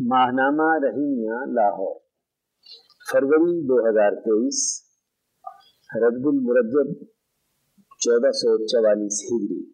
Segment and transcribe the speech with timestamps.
[0.00, 2.00] ماہنامہ رحیمیہ، لاہور۔
[3.12, 4.82] فروری دو ہزار تیئیس
[5.94, 7.04] رد المرجب،
[8.00, 9.70] چودہ سو چوالیس ہجری۔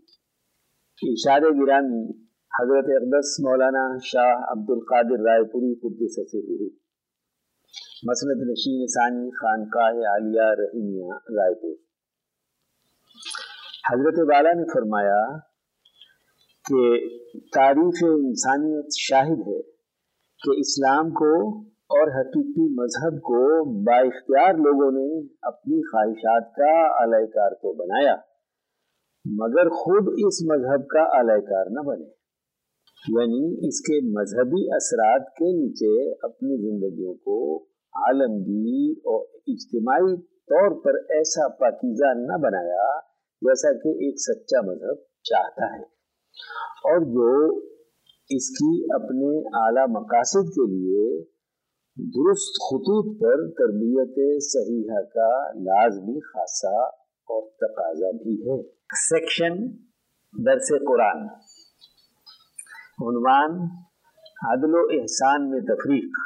[1.03, 2.11] ارشاد گرامی،
[2.61, 6.69] حضرت اقدس مولانا شاہ عبد القادر رائے پوری قدس روح
[8.03, 11.77] مسند نشین ثانی، خانقاہ عالیہ رحیمیہ، رائے پور۔
[13.91, 15.39] حضرت والا نے فرمایا
[16.69, 17.09] کہ
[17.55, 19.78] تاریخ انسانیت شاہد ہے۔
[20.39, 27.26] کہ اسلام کو اور حقیقی مذہب کو با اختیار لوگوں نے اپنی خواہشات کا اعلی
[27.26, 28.17] کار تو بنایا،
[29.25, 32.19] مگر خود اس مذہب کا اعلی کار نہ بنے۔
[33.08, 37.62] یعنی اس کے مذہبی اثرات کے نیچے اپنی زندگیوں کو
[38.06, 43.00] عالمگیر اور اجتماعی طور پر ایسا پاکیزہ نہ بنایا
[43.42, 45.83] جیسا کہ ایک سچا مذہب چاہتا ہے۔
[46.84, 47.61] اور جو
[48.31, 51.23] اس کی اپنے اعلی مقاصد کے لیے
[51.97, 58.62] درست خطوط پر تربیت صحیحہ کا لازمی خاصہ اور تقاضا بھی ہے۔
[58.97, 59.67] سیکشن
[60.47, 61.22] درس قرآن۔
[63.06, 63.50] عنوان
[64.48, 66.17] عدل و احسان میں تفریق۔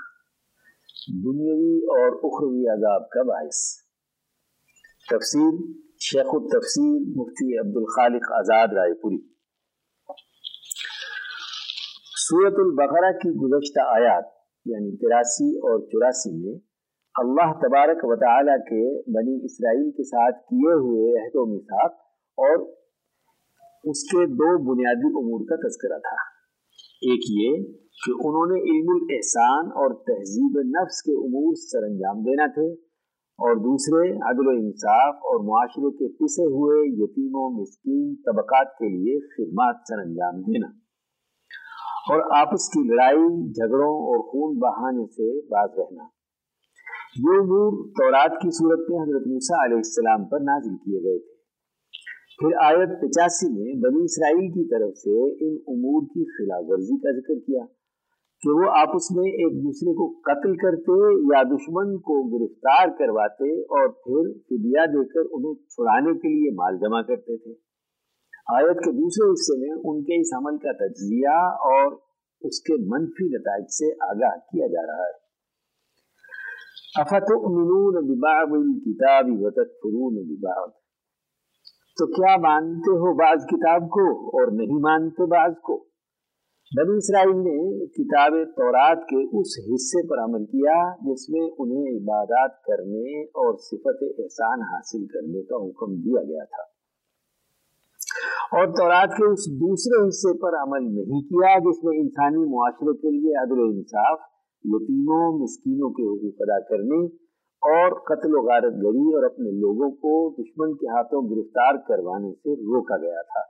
[1.24, 3.76] دنیاوی اور اخروی عذاب کا باعث۔
[5.10, 9.31] تفسیر شیخ التفسیر مفتی عبد الخالق آزاد رائے پوری۔
[12.32, 14.24] سورت البقرہ کی گزشتہ آیات
[14.64, 16.58] یعنی تراسی اور چوراسی میں،
[17.14, 21.92] اللہ تبارک و تعالی کے بنی اسرائیل کے ساتھ کیے ہوئے عہد و مثاق
[22.38, 22.58] اور
[23.84, 26.16] اس کے دو بنیادی امور کا تذکرہ تھا۔
[27.02, 27.64] ایک یہ
[28.06, 32.72] کہ انہوں نے علم الاحسان اور تہذیب نفس کے امور سر انجام دینا تھے
[33.38, 38.88] اور دوسرے، عدل و انصاف اور معاشرے کے پسے ہوئے یتیم و مسکین، طبقات کے
[38.88, 40.81] لیے خدمات سر انجام دینا۔
[42.10, 46.04] اور آپس کی لڑائی، جھگڑوں اور خون بہانے سے باز رہنا۔
[47.18, 51.32] یہ امور تورات کی صورت میں حضرت موسیٰ علیہ السلام پر نازل کیے گئے تھے۔
[52.38, 57.20] پھر آیت پچاسی میں بنی اسرائیل کی طرف سے ان امور کی خلاف ورزی کا
[57.20, 57.64] ذکر کیا
[58.40, 63.88] کہ وہ آپس میں ایک دوسرے کو قتل کرتے یا دشمن کو گرفتار کرواتے اور
[63.88, 67.71] پھر فدیہ دے کر انہیں چھڑانے کے لیے مال جمع کرتے تھے۔
[68.46, 71.92] آیت کے دوسرے حصے میں ان کے اس عمل کا تجزیہ اور
[72.40, 75.22] اس کے منفی نتائج سے آگاہ کیا جا رہا ہے۔
[77.00, 80.70] افتؤمنون ببعض الكتاب وتکفرون ببعض۔
[81.98, 85.84] تو کیا مانتے ہو بعض کتاب کو اور نہیں مانتے بعض کو؟
[86.76, 92.62] بنی اسرائیل نے کتاب تورات کے اس حصے پر عمل کیا جس میں انہیں عبادات
[92.62, 96.71] کرنے اور صفت احسان حاصل کرنے کا حکم دیا گیا تھا۔
[98.58, 103.12] اور تورات کے اس دوسرے حصے پر عمل نہیں کیا جس میں انسانی معاشرے کے
[103.16, 104.18] لیے عدل و انصاف،
[104.64, 107.00] یتیموں، مسکینوں کے حقوق ادا کرنے
[107.62, 112.54] اور قتل و غارت گری اور اپنے لوگوں کو دشمن کے ہاتھوں گرفتار کروانے سے
[112.54, 113.40] روکا گیا تھا۔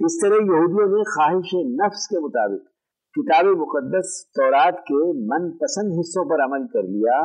[0.00, 2.66] اس طرح یہودیوں نے خواہش نفس کے مطابق
[3.16, 7.20] کتاب مقدس تورات کے من پسند حصوں پر عمل کر لیا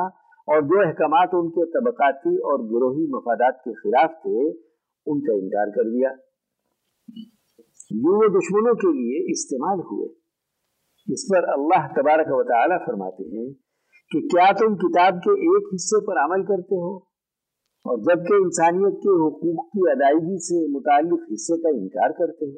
[0.48, 4.73] اور جو احکامات ان کے طبقاتی اور گروہی مفادات کے خلاف تھے
[5.06, 6.10] ان کا انکار کر دیا۔
[7.92, 10.10] یوں وہ دشمنوں کے لیے استعمال ہوئے۔
[11.14, 13.54] اس پر اللہ تبارک و تعالی فرماتے ہیں
[14.12, 16.98] کہ کیا تم کتاب کے ایک حصے پر عمل کرتے ہو؟
[17.86, 22.56] اور جبکہ انسانیت کے حقوق کی ادائیگی سے متعلق حصے کا انکار کرتے ہو۔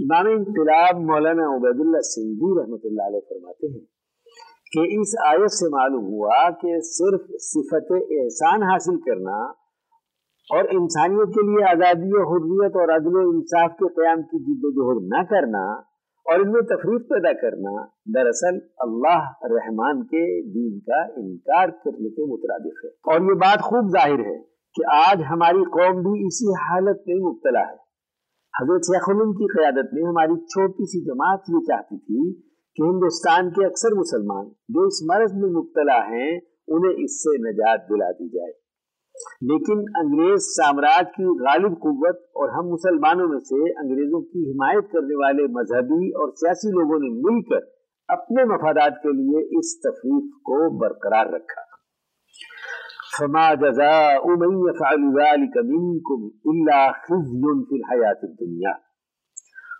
[0.00, 3.84] امام انقلاب مولانا عبید اللہ سندھی رحمۃ اللہ علیہ فرماتے ہیں
[4.72, 9.63] کہ اس آیت سے معلوم ہوا کہ صرف صفت احسان حاصل کرنا
[10.50, 14.60] اور انسانیت کے لیے آزادی و حریت اور عدل و انصاف کے قیام کی جد
[14.62, 15.72] و جہد نہ کرنا
[16.24, 22.32] اور ان میں تفریح پیدا کرنا دراصل اللہ رحمان کے دین کا انکار کرنے کے
[22.32, 24.38] مترادف ہے۔ اور یہ بات خوب ظاہر ہے
[24.74, 27.84] کہ آج ہماری قوم بھی اسی حالت میں مبتلا ہے۔
[28.62, 32.40] حضرت شیخ الم کی قیادت میں ہماری چھوٹی سی جماعت یہ چاہتی تھی
[32.76, 36.38] کہ ہندوستان کے اکثر مسلمان جو اس مرض میں مبتلا ہیں،
[36.68, 38.63] انہیں اس سے نجات دلا دی جائے۔
[39.40, 45.14] لیکن انگریز سامراج کی غالب قوت اور ہم مسلمانوں میں سے انگریزوں کی حمایت کرنے
[45.14, 47.66] والے مذہبی اور سیاسی لوگوں نے مل کر
[48.08, 51.74] اپنے مفادات کے لیے اس تفریق کو برقرار رکھا۔
[53.18, 58.72] فما جزاء من يفعل ذلك منكم الا خزي في الحياه الدنيا۔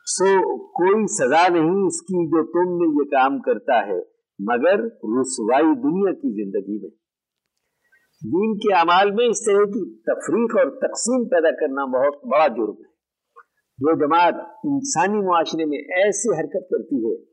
[0.07, 3.99] سو کوئی سزا نہیں اس کی جو تم میں یہ کام کرتا ہے،
[4.39, 4.79] مگر
[5.21, 7.04] رسوائی دنیا کی زندگی میں۔
[8.25, 12.71] دین کے اعمال میں اس طرح کی تفریق اور تقسیم پیدا کرنا بہت بڑا جرم
[12.71, 12.95] ہے۔
[13.79, 14.35] جو جماعت
[14.65, 17.25] انسانی معاشرے میں ایسی حرکت کرتی ہے،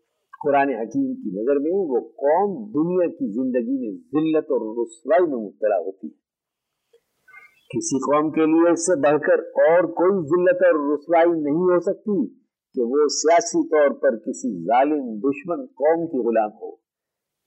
[0.45, 5.38] قرآن حکیم کی نظر میں وہ قوم دنیا کی زندگی میں ذلت اور رسوائی میں
[5.38, 6.13] مبتلا ہوتی ہے۔
[7.77, 11.79] کسی قوم کے لیے اس سے بڑھ کر اور کوئی ذلت اور رسوائی نہیں ہو
[11.79, 12.27] سکتی
[12.73, 16.71] کہ وہ سیاسی طور پر کسی ظالم دشمن قوم کی غلام ہو،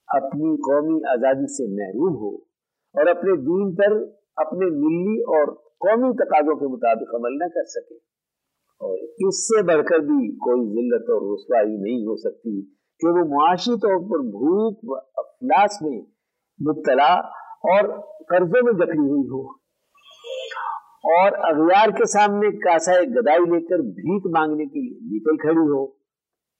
[0.06, 2.54] اپنی قومی آزادی سے محروم ہو۔
[2.94, 3.96] اور اپنے دین پر
[4.37, 7.94] اپنے ملی اور قومی تقاضوں کے مطابق عمل نہ کر سکے۔
[8.81, 8.99] اور
[9.29, 12.62] اس سے بڑھ کر بھی کوئی ذلت اور رسوائی نہیں ہو سکتی
[13.00, 15.99] کہ وہ معاشی طور پر بھوک و افلاس میں
[16.69, 17.12] مبتلا
[17.73, 17.82] اور
[18.29, 19.50] قرضوں میں جکڑی ہوئی ہو۔
[21.14, 25.87] اور اغیار کے سامنے کاسا گدائی لے کر بھیک مانگنے کے لیے نکل کھڑی ہو۔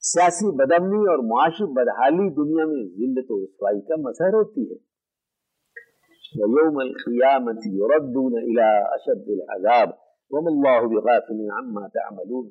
[0.01, 4.94] سیاسی بدمنی اور معاشی بدحالی دنیا میں ذلت و رسوائی کا مظہر ہوتی ہے۔
[6.39, 9.91] وَيَوْمَ الْقِيَامَةِ يُرَدُّونَ إِلَىٰ أَشَدِّ الْعَذَابِ
[10.35, 12.49] وَمَا اللَّهُ بِغَافِلٍ عَمَّا تَعْمَلُونَ.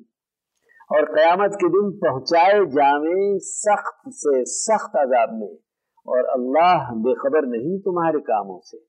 [0.94, 3.12] اور قیامت کے دن پہنچائے جامع
[3.48, 5.52] سخت سے سخت عذاب میں
[6.12, 8.80] اور اللہ بے خبر نہیں تمہارے کاموں سے.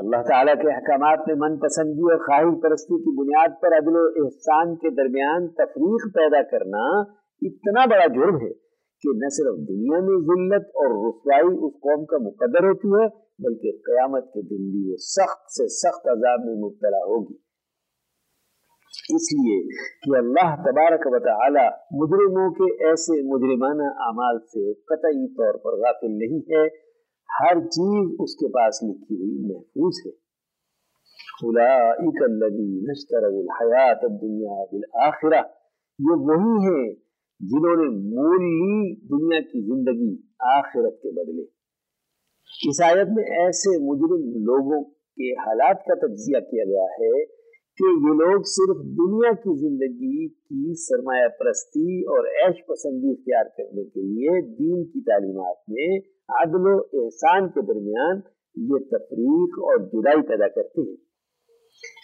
[0.00, 4.02] اللہ تعالیٰ کے احکامات میں من پسندی اور خواہش پرستی کی بنیاد پر عدل و
[4.22, 6.82] احسان کے درمیان تفریق پیدا کرنا
[7.42, 8.50] اتنا بڑا جرم ہے
[9.04, 13.08] کہ نہ صرف دنیا میں ذلت اور رسوائی اس قوم کا مقدر ہوتی ہے
[13.38, 17.34] بلکہ قیامت کے دن بھی وہ سخت سے سخت عذاب میں مبتلا ہوگی۔
[19.14, 19.66] اس لیے
[20.02, 26.18] کہ اللہ تبارک و تعالی مجرموں کے ایسے مجرمانہ اعمال سے قطعی طور پر غافل
[26.18, 26.88] نہیں ہے۔
[27.40, 30.28] ہر چیز اس کے پاس لکھی ہوئی محفوظ ہے۔
[33.26, 35.42] الحیات الدنیا بالآخرہ۔
[35.98, 36.94] یہ وہی ہیں
[37.40, 41.57] جنہوں نے مول لی دنیا کی زندگی آخرت کے بدلے۔
[42.66, 47.24] اس آیت میں ایسے مجرم لوگوں کے حالات کا تجزیہ کیا گیا ہے
[47.76, 53.84] کہ یہ لوگ صرف دنیا کی زندگی کی سرمایہ پرستی اور عیش پسندی اختیار کرنے
[53.84, 58.16] کے لیے دین کی تعلیمات میں عدل و احسان کے درمیان
[58.56, 60.96] یہ تفریق اور جدائی پیدا کرتے ہیں۔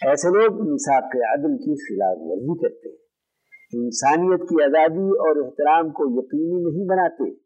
[0.07, 2.97] ایسے لوگ مساق عدل کی خلاف ورزی کرتے ہیں۔
[3.73, 7.44] انسانیت کی آزادی اور احترام کو یقینی نہیں بناتے۔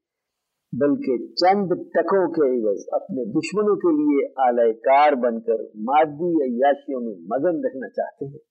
[0.73, 7.01] بلکہ چند ٹکوں کے عوض اپنے دشمنوں کے لیے اعلی کار بن کر مادی عیاشیوں
[7.01, 8.49] میں مگن رہنا چاہتے ہیں۔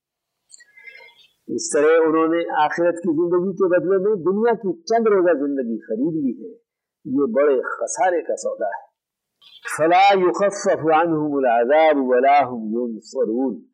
[1.49, 5.79] اس طرح انہوں نے آخرت کی زندگی کے بدلے میں دنیا کی چند روزہ زندگی
[5.79, 6.55] خرید لی ہے۔
[7.05, 8.88] یہ بڑے خسارے کا سودا ہے۔
[9.79, 13.65] فلا يخفف عنهم العذاب ولا هم ينصرون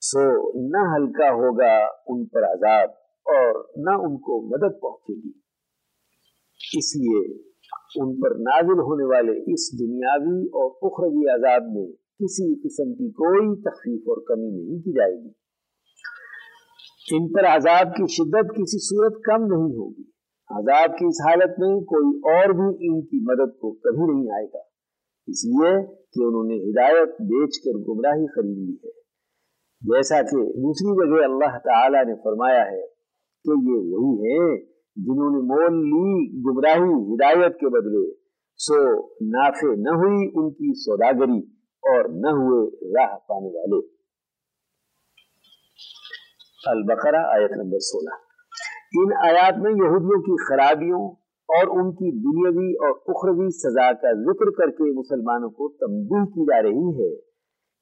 [0.00, 2.88] سو نہ ہلکا ہوگا ان پر عذاب
[3.24, 5.32] اور نہ ان کو مدد پہنچے گی۔
[6.78, 7.49] اس لیے
[7.96, 13.62] ان پر نازل ہونے والے اس دنیاوی اور اخروی عذاب میں کسی قسم کی کوئی
[13.62, 15.30] تخفیف اور کمی نہیں کی جائے گی۔
[17.12, 20.02] ان پر عذاب کی شدت کسی صورت کم نہیں ہوگی۔
[20.50, 24.46] عذاب کی اس حالت میں کوئی اور بھی ان کی مدد کو کبھی نہیں آئے
[24.46, 24.58] گا۔
[25.26, 29.00] اس لیے کہ انہوں نے ہدایت بیچ کر گمراہی خرید لی ہے۔
[29.80, 32.86] جیسا کہ دوسری جگہ اللہ تعالی نے فرمایا ہے
[33.44, 34.64] کہ یہ وہی ہے
[34.96, 38.14] جنہوں نے مول لی گمراہی ہدایت کے بدلے
[38.56, 41.38] سو نافع نہ ہوئی، ان کی سوداگری
[41.82, 43.86] اور نہ ہوئے راہ پانے والے۔
[46.66, 48.14] البقرہ آیت نمبر سولہ۔
[48.92, 51.10] ان آیات میں یہودیوں کی خرابیوں
[51.48, 56.44] اور ان کی دنیاوی اور اخروی سزا کا ذکر کر کے مسلمانوں کو تنبیہ کی
[56.44, 57.16] جا رہی ہے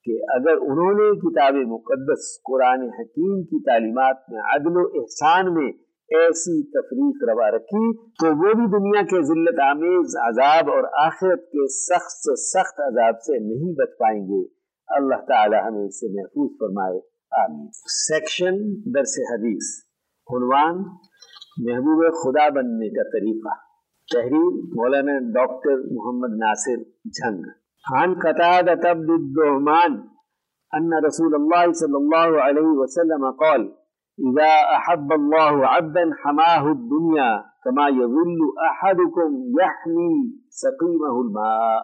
[0.04, 5.72] کہ اگر انہوں نے کتاب مقدس قرآن حکیم کی تعلیمات میں عدل و احسان میں
[6.08, 11.68] ایسی تفریق روا رکھی تو وہ بھی دنیا کے ذلت آمیز عذاب اور آخرت کے
[11.68, 14.46] سخت سے سخت عذاب سے نہیں بچ پائیں گے۔
[14.88, 17.00] اللہ تعالی ہمیں اسے محفوظ فرمائے۔
[17.44, 18.54] آمین۔ سیکشن
[18.94, 19.84] درس حدیث۔
[20.30, 20.74] عنوان
[21.58, 23.54] محبوب خدا بننے کا طریقہ۔
[24.14, 27.42] تحریر مولانا ڈاکٹر محمد ناصر جھنگ۔
[27.98, 30.08] عن قتادة بن الدهمان
[31.06, 33.87] رسول الله صلى الله عليه وسلم قال
[34.18, 37.30] اذا احب الله عبدا حماه الدنيا
[37.64, 40.14] كما يظل احدكم يحمي
[40.62, 41.82] سقيمه الماء.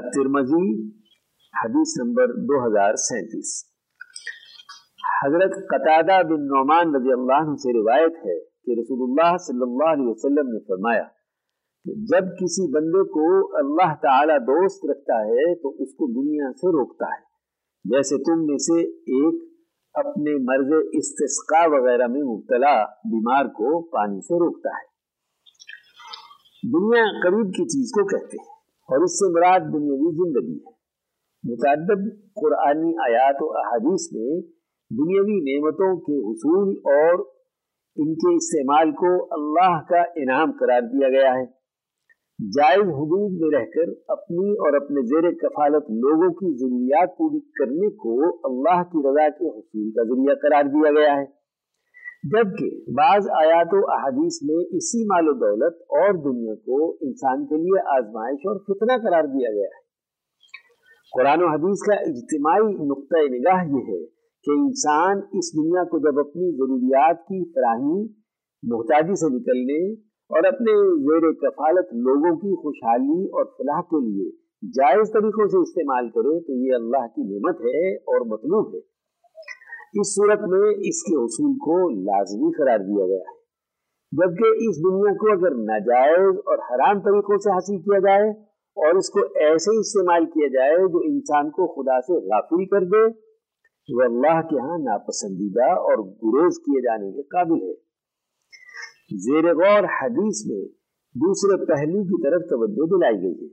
[0.00, 0.66] الترمذی
[1.54, 3.54] حدیث نمبر دو ہزار سینتیس.
[5.22, 9.96] حضرت قطادہ بن نعمان رضی اللہ عنہ سے روایت ہے کہ رسول اللہ صلی اللہ
[9.96, 11.06] علیہ وسلم نے فرمایا
[11.86, 13.26] کہ جب کسی بندے کو
[13.60, 17.22] اللہ تعالی دوست رکھتا ہے تو اس کو دنیا سے روکتا ہے،
[17.84, 18.80] جیسے تم میں سے
[19.16, 19.44] ایک
[19.98, 24.88] اپنے مرض استسقا وغیرہ میں مبتلا بیمار کو پانی سے روکتا ہے۔
[26.72, 30.78] دنیا قریب کی چیز کو کہتے ہیں اور اس سے مراد دنیاوی زندگی ہے۔
[31.52, 34.40] متعدد قرآنی آیات و احادیث میں
[34.90, 37.18] دنیاوی نعمتوں کے حصول اور
[37.96, 41.57] ان کے استعمال کو اللہ کا انعام قرار دیا گیا ہے۔
[42.38, 47.90] جائز حدود میں رہ کر اپنی اور اپنے زیر کفالت لوگوں کی ضروریات پوری کرنے
[47.90, 51.24] کو اللہ کی رضا کے حصول کا ذریعہ قرار دیا گیا ہے۔
[52.24, 57.56] جبکہ بعض آیات و احادیث میں اسی مال و دولت اور دنیا کو انسان کے
[57.56, 59.86] لیے آزمائش اور فتنہ قرار دیا گیا ہے۔
[61.18, 64.04] قرآن و حدیث کا اجتماعی نقطۂ نگاہ یہ ہے
[64.44, 68.02] کہ انسان اس دنیا کو جب اپنی ضروریات کی فراہمی
[68.62, 74.30] محتاجی سے نکلنے اور اپنے زیر کفالت لوگوں کی خوشحالی اور فلاح کے لیے
[74.62, 78.78] جائز طریقوں سے استعمال کرے تو یہ اللہ کی نعمت ہے اور مطلوب ہے۔
[80.00, 83.38] اس صورت میں اس کے حصول کو لازمی قرار دیا گیا ہے۔
[84.12, 88.30] جبکہ اس دنیا کو اگر ناجائز اور حرام طریقوں سے حاصل کیا جائے
[88.76, 93.28] اور اس کو ایسے استعمال کیا جائے جو انسان کو خدا سے غافل کر دے
[93.94, 97.87] وہ اللہ کے ہاں ناپسندیدہ اور گریز کیے جانے کے قابل ہے۔
[99.10, 100.64] زیر غور حدیث میں
[101.14, 103.48] دوسرے پہلو کی طرف توجہ دلائی گئی ہے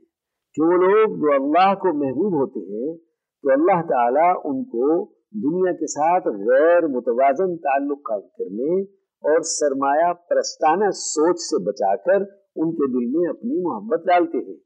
[0.55, 2.97] کہ وہ لوگ جو اللہ کو محبوب ہوتے ہیں،
[3.43, 8.81] تو اللہ تعالیٰ ان کو دنیا کے ساتھ غیر متوازن تعلق قائم کرنے
[9.23, 12.21] اور سرمایہ پرستانہ سوچ سے بچا کر
[12.55, 14.57] ان کے دل میں اپنی محبت ڈالتے ہیں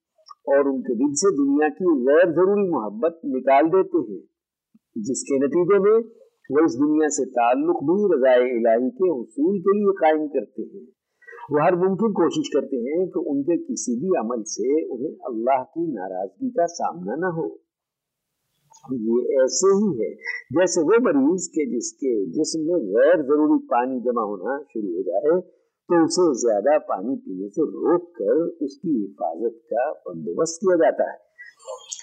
[0.48, 4.22] اور ان کے دل سے دنیا کی غیر ضروری محبت نکال دیتے ہیں۔
[4.96, 6.19] جس کے نتیجے میں
[6.50, 10.86] وہ اس دنیا سے تعلق بھی رضائے الہی کے حصول کے لیے قائم کرتے ہیں۔
[11.50, 15.64] وہ ہر ممکن کوشش کرتے ہیں کہ ان کے کسی بھی عمل سے انہیں اللہ
[15.64, 17.46] کی ناراضگی کا سامنا نہ ہو۔
[18.92, 20.16] یہ ایسے ہی ہے،
[20.60, 25.02] جیسے وہ مریض کے جس کے جسم میں غیر ضروری پانی جمع ہونا شروع ہو
[25.02, 25.42] جائے،
[25.90, 31.04] تو اسے زیادہ پانی پینے سے روک کر اس کی حفاظت کا بندوبست کیا جاتا
[31.04, 31.18] ہے۔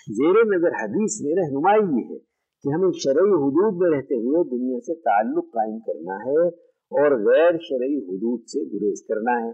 [0.08, 2.35] زیر نظر حدیث میں رہنمائی یہ ہے
[2.66, 7.50] کہ ہمیں شرعی حدود میں رہتے ہوئے دنیا سے تعلق قائم کرنا ہے اور غیر
[7.50, 9.50] شرعی حدود سے گریز کرنا ہے۔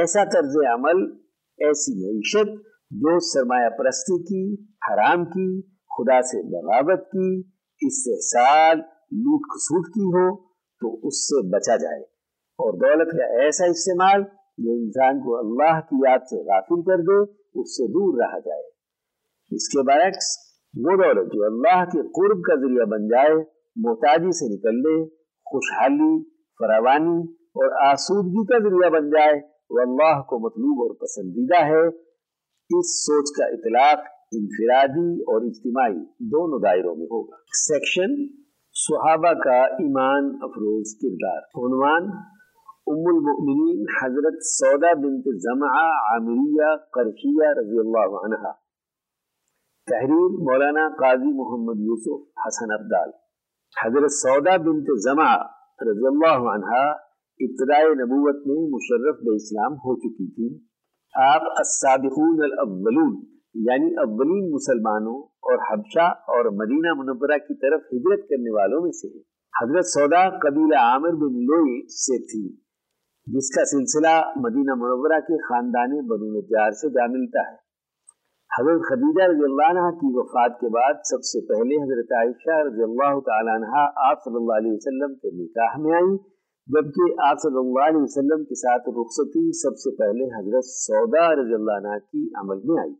[0.00, 1.12] ایسا طرز عمل،
[1.58, 7.42] ایسی معیشت جو سرمایہ پرستی کی، حرام کی، خدا سے بغاوت کی،
[7.86, 8.78] استحصال،
[9.12, 12.02] لوٹ کسوٹ کی ہو تو اس سے بچا جائے۔
[12.58, 14.22] اور دولت کا ایسا استعمال
[14.58, 18.62] جو انسان کو اللہ کی یاد سے غافل کر دے، اس سے دور رہا جائے۔
[19.50, 23.34] اس کے برعکس وہ دولت جو اللہ کے قرب کا ذریعہ بن جائے،
[23.76, 25.04] محتاجی سے نکلنے
[25.44, 29.34] خوشحالی، فراوانی اور آسودگی کا ذریعہ بن جائے،
[29.70, 31.86] وہ اللہ کو مطلوب اور پسندیدہ ہے۔
[32.78, 33.98] اس سوچ کا اطلاق
[34.32, 38.26] انفرادی اور اجتماعی دونوں دائروں میں ہوگا۔ سیکشن
[38.74, 42.04] صحابہ کا ایمان افروز کردار۔ عنوان
[42.86, 48.59] ام المؤمنین حضرت سودا بنت زمعہ عامریہ قرشیہ رضی اللہ عنہ
[49.90, 53.12] تحریر مولانا قاضی محمد یوسف حسن عبدال
[53.84, 55.30] حضرت سودا بنت زمعہ
[55.88, 56.82] رضی اللہ عنہ
[57.40, 60.48] ابتدائی نبوت میں مشرف بے اسلام ہو چکی تھی۔
[61.14, 63.14] آپ السابقون الاولون
[63.68, 65.14] یعنی اولین مسلمانوں
[65.50, 69.10] اور حبشہ اور مدینہ منورہ کی طرف ہجرت کرنے والوں میں سے
[69.62, 72.44] حضرت سودا قبیلہ عامر بن لوئی سے تھی،
[73.26, 77.69] جس کا سلسلہ مدینہ منورہ کے خاندان بنو نجار سے جا ملتا ہے۔
[78.58, 82.82] حضرت خدیجہ رضی اللہ عنہ کی وفات کے بعد سب سے پہلے حضرت عائشہ رضی
[82.82, 86.16] اللہ تعالیٰ عنہ آپ صلی اللہ علیہ وسلم کے نکاح میں آئی
[86.68, 91.54] جبکہ آپ صلی اللہ علیہ وسلم کے ساتھ رخصتی سب سے پہلے حضرت سودا رضی
[91.54, 92.92] اللہ عنہ کی عمل میں آئی۔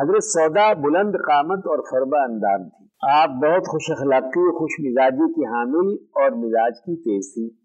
[0.00, 5.44] حضرت سودا بلند قامت اور فربہ اندام تھی۔ آپ بہت خوش اخلاقی خوش مزاجی کی
[5.44, 7.63] حامل اور مزاج کی تیز تھی۔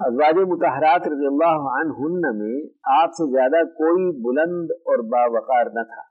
[0.00, 2.66] ازواج متحرات رضی اللہ عنہن میں
[2.98, 6.02] آپ سے زیادہ کوئی بلند اور باوقار نہ تھا۔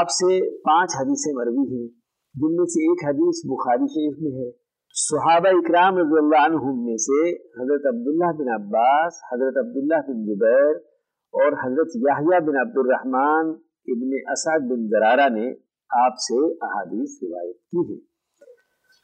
[0.00, 1.88] آپ سے پانچ حدیثیں مروی ہیں،
[2.34, 4.50] جن میں سے ایک حدیث بخاری شریف میں ہے۔
[4.94, 10.76] صحابہ اکرام رضی اللہ عنہم میں سے حضرت عبداللہ بن عباس، حضرت عبداللہ بن زبیر
[11.34, 13.52] اور حضرت یحییٰ بن عبد الرحمن
[13.86, 15.52] ابن اسد بن زرارہ نے
[15.90, 18.11] آپ سے احادیث روایت کی ہے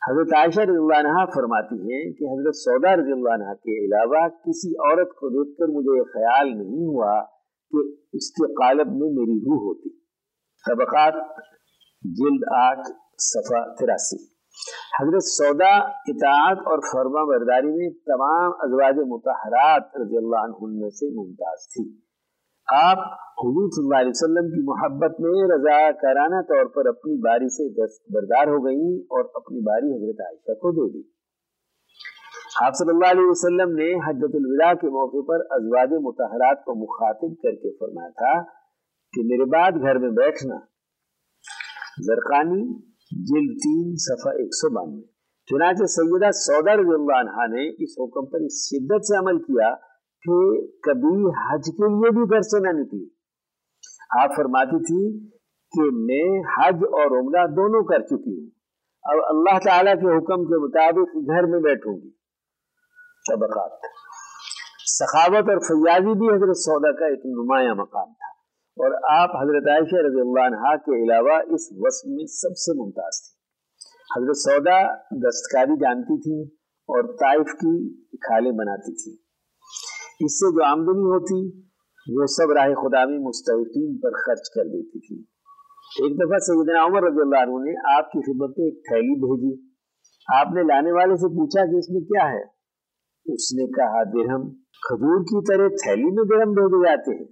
[0.09, 4.29] حضرت عائشہ رضی اللہ عنہ فرماتی ہیں کہ حضرت سودا رضی اللہ عنہ کے علاوہ
[4.29, 7.23] کسی عورت کو دیکھ کر مجھے یہ خیال نہیں ہوا
[7.73, 9.91] کہ اس کے قالب میں میری روح ہوتی۔
[10.65, 11.15] طبقات،
[12.03, 12.89] جلد آٹھ،
[13.19, 14.25] صفحہ تراسی۔
[15.01, 15.75] حضرت سودا
[16.13, 22.08] اطاعت اور فرما برداری میں تمام ازواج متحرات رضی اللہ عنہ سے ممتاز تھی۔
[22.75, 27.49] آپ حضور صلی اللہ علیہ وسلم کی محبت میں رضا کرانا طور پر اپنی باری
[27.49, 27.83] سے
[28.15, 31.09] بردار ہو گئی اور اپنی باری حضرت عائشہ کو دے دی۔
[32.65, 37.43] آپ صلی اللہ علیہ وسلم نے حجت الوداع کے موقع پر ازواج متحرات کو مخاطب
[37.43, 38.43] کر کے فرمایا تھا
[39.13, 40.57] کہ میرے بعد گھر میں بیٹھنا۔
[42.03, 42.79] زرقانی،
[43.11, 45.03] جلد تین، صفحہ ایک سو بانوے۔
[45.47, 49.88] چنانچہ سیدہ سودا رضی اللہ عنہ نے اس حکم پر اس شدت سے عمل کیا
[50.23, 53.09] کہ کبھی حج کے لیے بھی گھر سے نہ نکلی۔
[54.19, 55.29] آپ فرماتی تھی
[55.71, 58.51] کہ میں حج اور عمرہ دونوں کر چکی ہوں۔
[59.03, 62.11] اب اللہ تعالیٰ کے حکم کے مطابق گھر میں بیٹھوں گی۔
[63.31, 63.73] طبقات
[64.87, 68.39] سخاوت اور فیاضی بھی حضرت سودا کا ایک نمایاں مقام تھا۔
[68.81, 73.21] اور آپ حضرت عائشہ رضی اللہ عنہ کے علاوہ اس وصف میں سب سے ممتاز
[73.23, 73.39] تھی
[74.17, 79.28] حضرت سودا دستکاری جانتی تھی اور طائف کی کھالیں بناتی تھی۔
[80.21, 81.61] اس سے جو آمدنی ہوتی،
[82.15, 85.23] وہ سب راہ خدا میں مستحقین پر خرچ کر دیتی تھی۔
[86.03, 89.69] ایک دفعہ سیدنا عمر رضی اللہ عنہ نے آپ کی خدمت میں ایک تھیلی بھیجی۔
[90.41, 92.43] آپ نے لانے والے سے پوچھا کہ اس میں کیا ہے؟
[93.35, 97.29] اس نے کہا، درہم۔ کھجور کی طرح تھیلی میں درہم بھیجے جاتے ہیں۔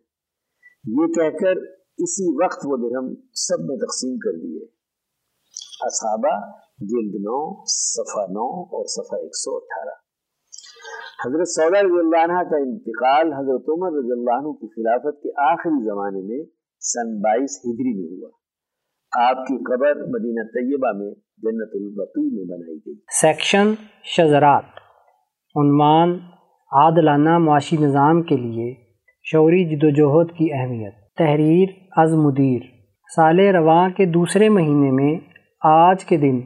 [0.86, 1.60] یہ کہہ کر
[1.98, 4.64] اسی وقت وہ درہم سب میں تقسیم کر دیے۔
[5.80, 10.05] اصحابہ، جلد نو، صفحہ نو اور صفحہ ایک سو اٹھارہ۔
[11.24, 15.28] حضرت سودا رضی اللہ عنہ کا انتقال حضرت عمر رضی اللہ عنہ کی خلافت کے
[15.52, 16.44] آخری زمانے میں
[16.80, 18.30] سن بائیس ہجری میں ہوا۔
[19.30, 23.72] آپ کی قبر مدینہ طیبہ میں جنت البقی میں بنائی گئی۔ سیکشن
[24.04, 24.64] شزرات
[25.54, 26.18] عنوان
[26.72, 28.74] عادلانہ معاشی نظام کے لیے
[29.22, 32.60] شعوری جد و جہد کی اہمیت۔ تحریر از مدیر۔
[33.16, 35.20] سال رواں کے دوسرے مہینے میں
[35.64, 36.40] آج کے دن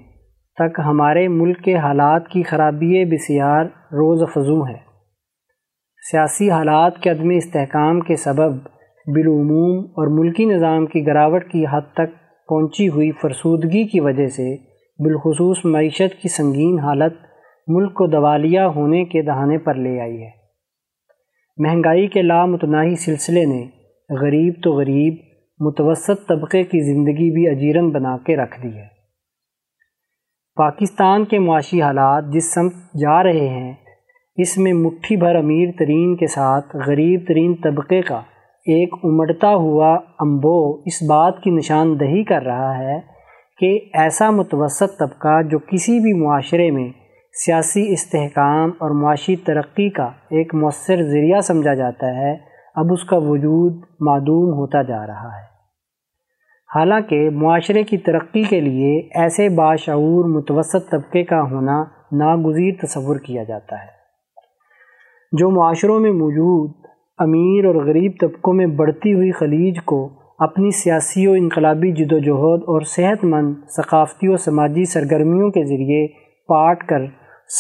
[0.61, 4.91] تک ہمارے ملک کے حالات کی خرابی بسیار روز افزوں ہے۔
[6.11, 8.53] سیاسی حالات کے عدم استحکام کے سبب
[9.07, 12.13] بالعموم اور ملکی نظام کی گراوٹ کی حد تک
[12.49, 14.57] پہنچی ہوئی فرسودگی کی وجہ سے
[15.05, 17.13] بالخصوص معیشت کی سنگین حالت
[17.69, 20.31] ملک کو دوالیہ ہونے کے دہانے پر لے آئی ہے۔
[21.57, 23.67] مہنگائی کے لامتناہی سلسلے نے
[24.21, 25.15] غریب تو غریب
[25.61, 29.00] متوسط طبقے کی زندگی بھی اجیرن بنا کے رکھ دی ہے۔
[30.57, 33.73] پاکستان کے معاشی حالات جس سمت جا رہے ہیں،
[34.37, 38.21] اس میں مٹھی بھر امیر ترین کے ساتھ غریب ترین طبقے کا
[38.67, 43.01] ایک امڑتا ہوا امبو اس بات کی نشاندہی کر رہا ہے
[43.61, 46.89] کہ ایسا متوسط طبقہ جو کسی بھی معاشرے میں
[47.35, 52.33] سیاسی استحکام اور معاشی ترقی کا ایک مؤثر ذریعہ سمجھا جاتا ہے،
[52.75, 55.50] اب اس کا وجود معدوم ہوتا جا رہا ہے۔
[56.75, 63.45] حالانکہ معاشرے کی ترقی کے لیے ایسے باشعور متوسط طبقے کا ہونا ناگزیر تصور کیا
[63.45, 64.01] جاتا ہے۔
[65.33, 66.75] جو معاشروں میں موجود
[67.19, 72.19] امیر اور غریب طبقوں میں بڑھتی ہوئی خلیج کو اپنی سیاسی و انقلابی جد و
[72.19, 76.07] جہد اور صحت مند، ثقافتی و سماجی سرگرمیوں کے ذریعے
[76.49, 76.99] پاٹ کر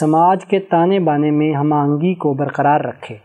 [0.00, 3.16] سماج کے تانے بانے میں ہم آہنگی کو برقرار رکھے۔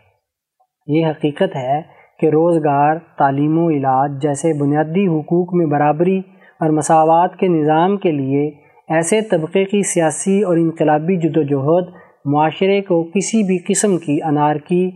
[0.88, 6.20] یہ حقیقت ہے کہ روزگار، تعلیم و علاج جیسے بنیادی حقوق میں برابری
[6.60, 8.48] اور مساوات کے نظام کے لیے
[8.90, 11.94] ایسے طبقے کی سیاسی اور انقلابی جد و جہد
[12.26, 14.92] معاشرے کو کسی بھی قسم کی انارکی،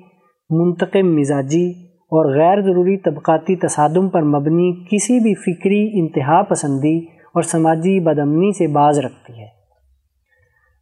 [0.50, 1.70] منتقم مزاجی
[2.12, 6.98] اور غیر ضروری طبقاتی تصادم پر مبنی کسی بھی فکری انتہا پسندی
[7.34, 9.48] اور سماجی بدمنی سے باز رکھتی ہے۔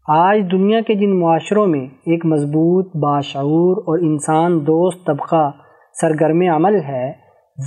[0.08, 5.52] آج دنیا کے جن معاشروں میں ایک مضبوط، باشعور اور انسان دوست طبقہ
[6.02, 7.12] سرگرم عمل ہے،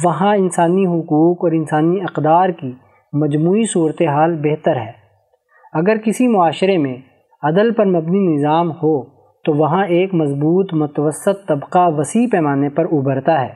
[0.05, 2.73] وہاں انسانی حقوق اور انسانی اقدار کی
[3.13, 4.93] مجموعی صورتحال بہتر ہے۔
[5.73, 6.97] اگر کسی معاشرے میں
[7.43, 9.03] عدل پر مبنی نظام ہو،
[9.45, 13.55] تو وہاں ایک مضبوط، متوسط طبقہ وسیع پیمانے پر ابھرتا ہے۔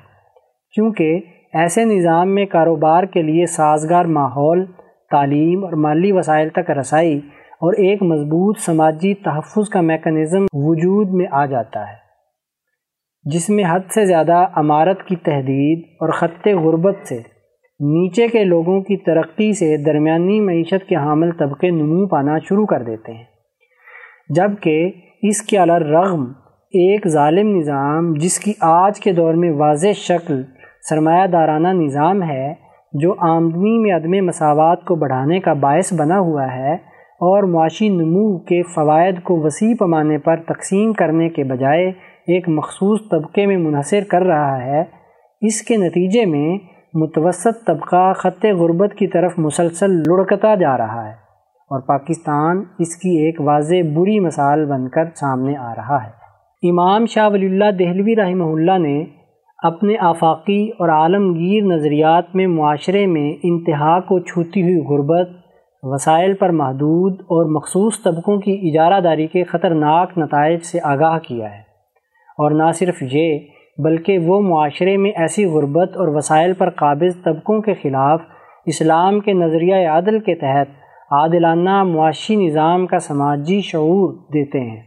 [0.74, 1.20] کیونکہ
[1.54, 4.64] ایسے نظام میں کاروبار کے لیے سازگار ماحول،
[5.10, 7.18] تعلیم اور مالی وسائل تک رسائی
[7.54, 12.03] اور ایک مضبوط سماجی تحفظ کا میکانزم وجود میں آ جاتا ہے۔
[13.24, 17.16] جس میں حد سے زیادہ عمارت کی تحدید اور خط غربت سے،
[17.80, 22.82] نیچے کے لوگوں کی ترقی سے درمیانی معیشت کے حامل طبقے نمو پانا شروع کر
[22.82, 23.24] دیتے ہیں۔
[24.28, 24.90] جبکہ
[25.22, 26.24] اس کے رغم
[26.64, 30.42] ایک ظالم نظام جس کی آج کے دور میں واضح شکل
[30.88, 32.54] سرمایہ دارانہ نظام ہے،
[32.92, 36.74] جو آمدنی میں عدم مساوات کو بڑھانے کا باعث بنا ہوا ہے
[37.14, 43.00] اور معاشی نمو کے فوائد کو وسیع پیمانے پر تقسیم کرنے کے بجائے ایک مخصوص
[43.10, 44.80] طبقے میں منحصر کر رہا ہے،
[45.40, 46.58] اس کے نتیجے میں
[46.94, 51.24] متوسط طبقہ خط غربت کی طرف مسلسل لڑکتا جا رہا ہے
[51.70, 56.24] اور پاکستان اس کی ایک واضح بری مثال بن کر سامنے آ رہا ہے۔
[56.70, 59.04] امام شاہ ولی اللہ دہلوی رحمہ اللہ نے
[59.62, 65.30] اپنے آفاقی اور عالمگیر نظریات میں معاشرے میں انتہا کو چھوتی ہوئی غربت،
[65.82, 71.46] وسائل پر محدود اور مخصوص طبقوں کی اجارہ داری کے خطرناک نتائج سے آگاہ کیا
[71.46, 71.63] ہے۔
[72.38, 73.38] اور نہ صرف یہ،
[73.78, 78.20] بلکہ وہ معاشرے میں ایسی غربت اور وسائل پر قابض طبقوں کے خلاف
[78.66, 80.68] اسلام کے نظریہ عدل کے تحت
[81.10, 84.82] عادلانہ معاشی نظام کا سماجی شعور دیتے ہیں۔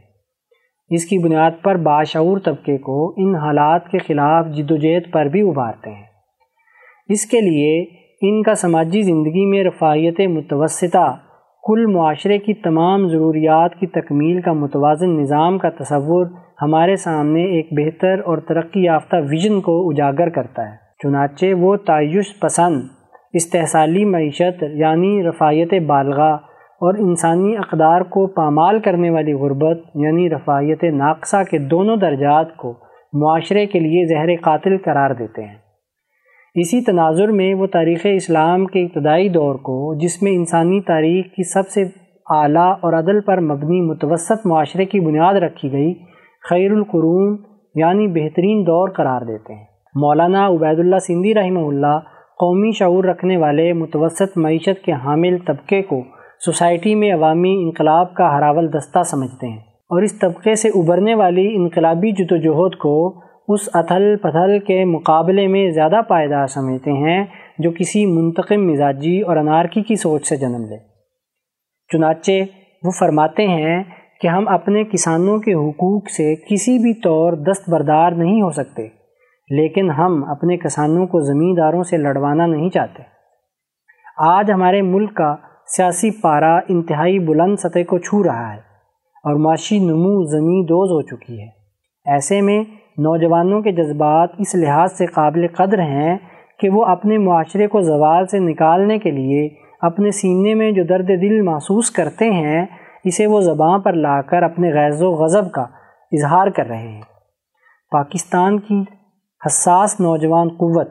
[0.90, 5.26] اس کی بنیاد پر باشعور طبقے کو ان حالات کے خلاف جد و جہد پر
[5.26, 6.04] بھی ابھارتے ہیں۔
[7.10, 7.86] اس کے لیے
[8.22, 11.18] ان کا سماجی زندگی میں رفاہیت متوسطہ،
[11.64, 16.26] کل معاشرے کی تمام ضروریات کی تکمیل کا متوازن نظام کا تصور
[16.62, 22.40] ہمارے سامنے ایک بہتر اور ترقی یافتہ ویژن کو اجاگر کرتا ہے۔ چنانچہ وہ تعیش
[22.40, 22.82] پسند،
[23.34, 26.36] استحصالی معیشت یعنی رفاہیت بالغاہ
[26.82, 32.74] اور انسانی اقدار کو پامال کرنے والی غربت یعنی رفاہیت ناقصہ کے دونوں درجات کو
[33.14, 35.56] معاشرے کے لیے زہر قاتل قرار دیتے ہیں۔
[36.56, 41.44] اسی تناظر میں وہ تاریخ اسلام کے ابتدائی دور کو، جس میں انسانی تاریخ کی
[41.44, 41.84] سب سے
[42.30, 45.94] اعلیٰ اور عدل پر مبنی متوسط معاشرے کی بنیاد رکھی گئی
[46.50, 47.38] خیر القرون
[47.76, 52.00] یعنی بہترین دور قرار دیتے ہیں۔ مولانا عبید اللہ سندھی رحمہ اللہ
[52.40, 56.04] قومی شعور رکھنے والے متوسط معیشت کے حامل طبقے کو
[56.46, 61.56] سوسائٹی میں عوامی انقلاب کا ہراول دستہ سمجھتے ہیں اور اس طبقے سے ابھرنے والی
[61.56, 67.26] انقلابی جد و جہد کو اس اتھل پتھل کے مقابلے میں زیادہ پائیدار سمجھتے ہیں
[67.60, 70.78] جو کسی منتقم مزاجی اور انارکی کی سوچ سے جنم لے۔
[71.94, 72.32] چنانچہ
[72.84, 73.84] وہ فرماتے ہیں
[74.22, 78.88] کہ ہم اپنے کسانوں کے حقوق سے کسی بھی طور دستبردار نہیں ہو سکتے،
[79.50, 83.04] لیکن ہم اپنے کسانوں کو زمینداروں سے لڑوانا نہیں چاہتے۔
[84.18, 85.36] آج ہمارے ملک کا
[85.68, 88.60] سیاسی پارا انتہائی بلند سطح کو چھو رہا ہے
[89.24, 91.48] اور معاشی نمو زمیں دوز ہو چکی ہے۔
[92.06, 92.64] ایسے میں
[92.98, 96.18] نوجوانوں کے جذبات اس لحاظ سے قابل قدر ہیں
[96.60, 99.48] کہ وہ اپنے معاشرے کو زوال سے نکالنے کے لیے
[99.82, 102.66] اپنے سینے میں جو درد دل محسوس کرتے ہیں
[103.08, 105.62] اسے وہ زباں پر لا کر اپنے غیظ و غضب کا
[106.12, 107.02] اظہار کر رہے ہیں۔
[107.92, 108.84] پاکستان کی
[109.46, 110.90] حساس نوجوان قوت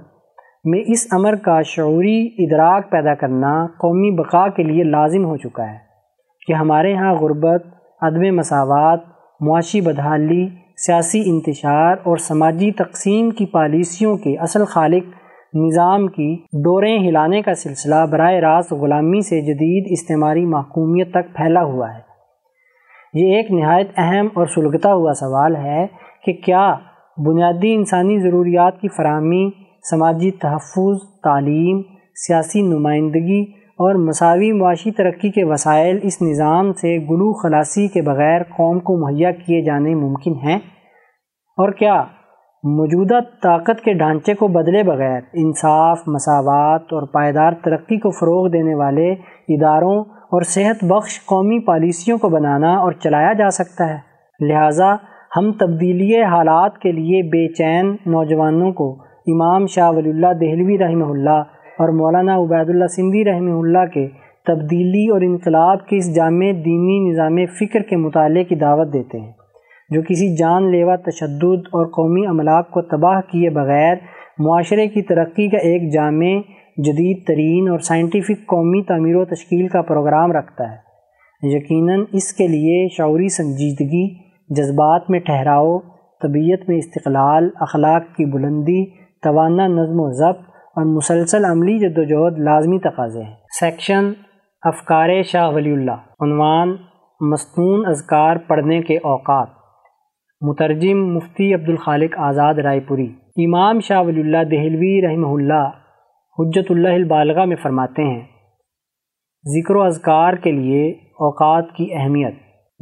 [0.65, 5.71] میں اس امر کا شعوری ادراک پیدا کرنا قومی بقا کے لیے لازم ہو چکا
[5.71, 5.79] ہے
[6.47, 7.67] کہ ہمارے ہاں غربت،
[8.03, 9.01] عدم مساوات،
[9.41, 10.47] معاشی بدحالی،
[10.87, 15.05] سیاسی انتشار اور سماجی تقسیم کی پالیسیوں کے اصل خالق
[15.55, 21.63] نظام کی ڈوریں ہلانے کا سلسلہ براہ راست غلامی سے جدید استعماری محکومیت تک پھیلا
[21.63, 22.06] ہوا ہے۔
[23.17, 25.87] یہ ایک نہایت اہم اور سلگتا ہوا سوال ہے
[26.25, 26.75] کہ کیا
[27.27, 29.51] بنیادی انسانی ضروریات کی فراہمی،
[29.91, 31.83] سماجی تحفظ، تعلیم،
[32.15, 33.43] سیاسی نمائندگی
[33.79, 38.97] اور مساوی معاشی ترقی کے وسائل اس نظام سے گلو خلاصی کے بغیر قوم کو
[38.97, 40.59] مہیا کیے جانے ممکن ہیں؟
[41.59, 42.05] اور کیا
[42.65, 48.75] موجودہ طاقت کے ڈھانچے کو بدلے بغیر انصاف، مساوات اور پائیدار ترقی کو فروغ دینے
[48.75, 49.13] والے
[49.49, 53.99] اداروں اور صحت بخش قومی پالیسیوں کو بنانا اور چلایا جا سکتا ہے۔
[54.41, 54.95] لہٰذا،
[55.37, 58.91] ہم تبدیلی حالات کے لیے بے چین نوجوانوں کو
[59.27, 61.43] امام شاہ ولی اللہ دہلوی رحمہ اللہ
[61.79, 64.07] اور مولانا عبید اللہ سندھی رحمہ اللہ کے
[64.47, 69.33] تبدیلی اور انقلاب کے اس جامع دینی نظام فکر کے مطالعے کی دعوت دیتے ہیں،
[69.91, 73.95] جو کسی جان لیوا تشدد اور قومی املاک کو تباہ کیے بغیر
[74.39, 76.35] معاشرے کی ترقی کا ایک جامع
[76.79, 80.87] جدید ترین اور سائنٹیفک قومی تعمیر و تشکیل کا پروگرام رکھتا ہے۔
[81.43, 84.15] یقیناً اس کے لیے شعوری سنجیدگی،
[84.55, 85.79] جذبات میں ٹھہراؤ،
[86.23, 88.91] طبیعت میں استقلال، اخلاق کی بلندی،
[89.23, 94.13] توانا نظم و ضبط اور مسلسل عملی جد و جہد لازمی تقاضے ہیں۔ سیکشن
[94.63, 96.69] افکار شاہ ولی اللہ، عنوان
[97.21, 99.49] مستون اذکار پڑھنے کے اوقات۔
[100.41, 103.09] مترجم مفتی عبد الخالق آزاد رائے پوری۔
[103.45, 105.71] امام شاہ ولی اللہ دہلوی رحمہ اللہ
[106.39, 108.21] حجت اللہ البالغہ میں فرماتے ہیں،
[109.55, 112.35] ذکر و اذکار کے لیے اوقات کی اہمیت۔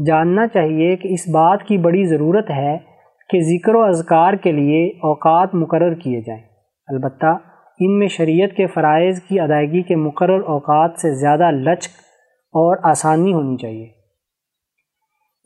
[0.07, 2.79] جاننا چاہیے کہ اس بات کی بڑی ضرورت ہے
[3.31, 6.43] کہ ذکر و اذکار کے لیے اوقات مقرر کیے جائیں۔
[6.87, 7.39] البتہ
[7.81, 11.91] ان میں شریعت کے فرائض کی ادائیگی کے مقرر اوقات سے زیادہ لچک
[12.53, 13.89] اور آسانی ہونی چاہیے۔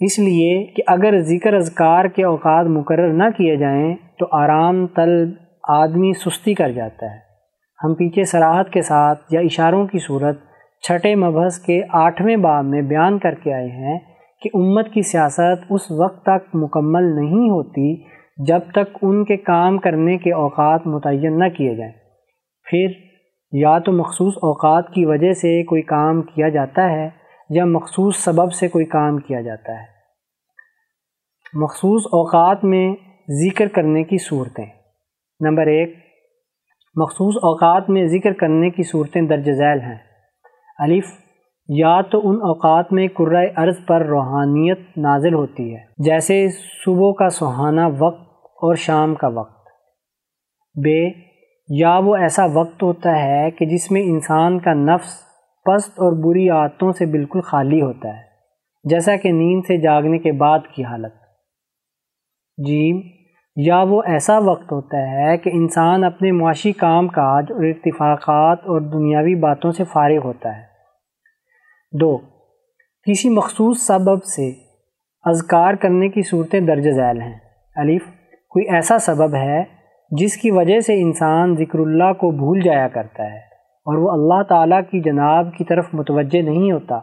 [0.00, 5.28] اس لیے کہ اگر ذکر اذکار کے اوقات مقرر نہ کیے جائیں تو آرام طلب
[5.68, 7.27] آدمی سستی کر جاتا ہے۔
[7.84, 10.38] ہم پیچھے سراحت کے ساتھ یا اشاروں کی صورت
[10.82, 13.98] چھٹے مبحث کے آٹھویں باب میں بیان کر کے آئے ہیں
[14.42, 18.02] کہ امت کی سیاست اس وقت تک مکمل نہیں ہوتی
[18.46, 21.92] جب تک ان کے کام کرنے کے اوقات متعین نہ کیے جائیں۔
[22.64, 22.86] پھر
[23.52, 27.08] یا تو مخصوص اوقات کی وجہ سے کوئی کام کیا جاتا ہے
[27.50, 29.84] یا مخصوص سبب سے کوئی کام کیا جاتا ہے۔
[31.54, 32.94] مخصوص اوقات میں
[33.30, 34.66] ذکر کرنے کی صورتیں۔
[35.40, 36.07] نمبر ایک
[37.02, 39.98] مخصوص اوقات میں ذکر کرنے کی صورتیں درج ذیل ہیں۔
[40.78, 41.04] الف،
[41.68, 46.48] یا تو ان اوقات میں قرۂۂ عرض پر روحانیت نازل ہوتی ہے، جیسے
[46.84, 49.66] صبح کا سہانا وقت اور شام کا وقت۔
[50.84, 51.08] بے
[51.68, 55.22] یا وہ ایسا وقت ہوتا ہے کہ جس میں انسان کا نفس
[55.64, 58.22] پست اور بری عادتوں سے بالکل خالی ہوتا ہے،
[58.84, 61.12] جیسا کہ نیند سے جاگنے کے بعد کی حالت۔
[62.66, 63.00] جیم
[63.60, 68.80] یا وہ ایسا وقت ہوتا ہے کہ انسان اپنے معاشی کام کاج اور اتفاقات اور
[68.80, 70.62] دنیاوی باتوں سے فارغ ہوتا ہے۔
[72.00, 72.18] دو،
[73.10, 74.52] کسی مخصوص سبب سے
[75.24, 77.38] اذکار کرنے کی صورتیں درج ذیل ہیں۔
[77.76, 78.02] الف،
[78.50, 79.62] کوئی ایسا سبب ہے
[80.10, 83.38] جس کی وجہ سے انسان ذکر اللہ کو بھول جایا کرتا ہے
[83.86, 86.96] اور وہ اللہ تعالیٰ کی جناب کی طرف متوجہ نہیں ہوتا۔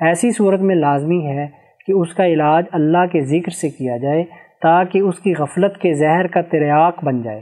[0.00, 1.46] ایسی صورت میں لازمی ہے
[1.86, 4.24] کہ اس کا علاج اللہ کے ذکر سے کیا جائے
[4.62, 7.40] تاکہ اس کی غفلت کے زہر کا تریاق بن جائے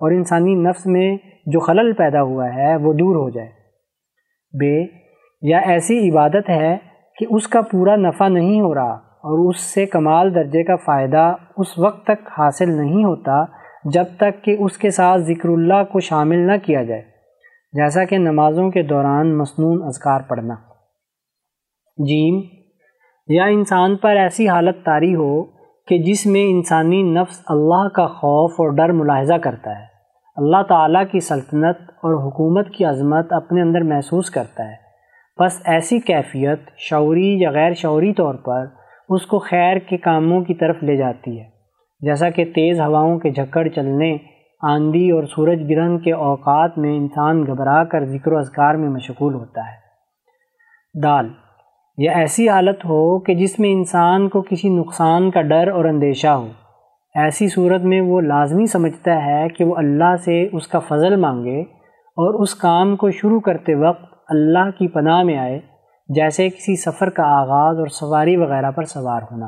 [0.00, 3.48] اور انسانی نفس میں جو خلل پیدا ہوا ہے وہ دور ہو جائے۔
[4.54, 4.84] بے،
[5.42, 6.76] یا ایسی عبادت ہے
[7.18, 8.92] کہ اس کا پورا نفع نہیں ہو رہا
[9.26, 13.44] اور اس سے کمال درجے کا فائدہ اس وقت تک حاصل نہیں ہوتا
[13.92, 17.02] جب تک کہ اس کے ساتھ ذکر اللہ کو شامل نہ کیا جائے،
[17.72, 20.54] جیسا کہ نمازوں کے دوران مصنون اذکار پڑھنا۔
[21.98, 22.40] جیم،
[23.28, 25.59] یا انسان پر ایسی حالت طاری ہو
[25.90, 29.84] کہ جس میں انسانی نفس اللہ کا خوف اور ڈر ملاحظہ کرتا ہے،
[30.36, 34.76] اللہ تعالیٰ کی سلطنت اور حکومت کی عظمت اپنے اندر محسوس کرتا ہے۔
[35.40, 38.66] بس ایسی کیفیت شعوری یا غیر شعوری طور پر
[39.08, 41.44] اس کو خیر کے کاموں کی طرف لے جاتی ہے۔
[42.00, 44.16] جیسا کہ تیز ہواؤں کے جھکڑ چلنے،
[44.62, 49.34] آندھی اور سورج گرہن کے اوقات میں انسان گھبرا کر ذکر و اذکار میں مشغول
[49.34, 49.80] ہوتا ہے۔
[51.02, 51.28] دال
[51.98, 56.28] یا ایسی حالت ہو کہ جس میں انسان کو کسی نقصان کا ڈر اور اندیشہ
[56.28, 56.48] ہو۔
[57.14, 61.60] ایسی صورت میں وہ لازمی سمجھتا ہے کہ وہ اللہ سے اس کا فضل مانگے
[62.10, 65.60] اور اس کام کو شروع کرتے وقت اللہ کی پناہ میں آئے،
[66.08, 69.46] جیسے کسی سفر کا آغاز اور سواری وغیرہ پر سوار ہونا۔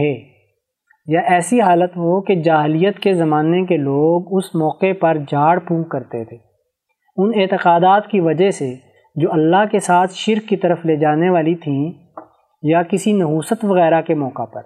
[0.00, 0.32] ہے۔
[1.06, 5.88] یا ایسی حالت ہو کہ جاہلیت کے زمانے کے لوگ اس موقع پر جھاڑ پھونک
[5.88, 6.36] کرتے تھے۔
[7.16, 11.54] ان اعتقادات کی وجہ سے جو اللہ کے ساتھ شرک کی طرف لے جانے والی
[11.54, 11.92] تھیں
[12.62, 14.62] یا کسی نحوست وغیرہ کے موقع پر۔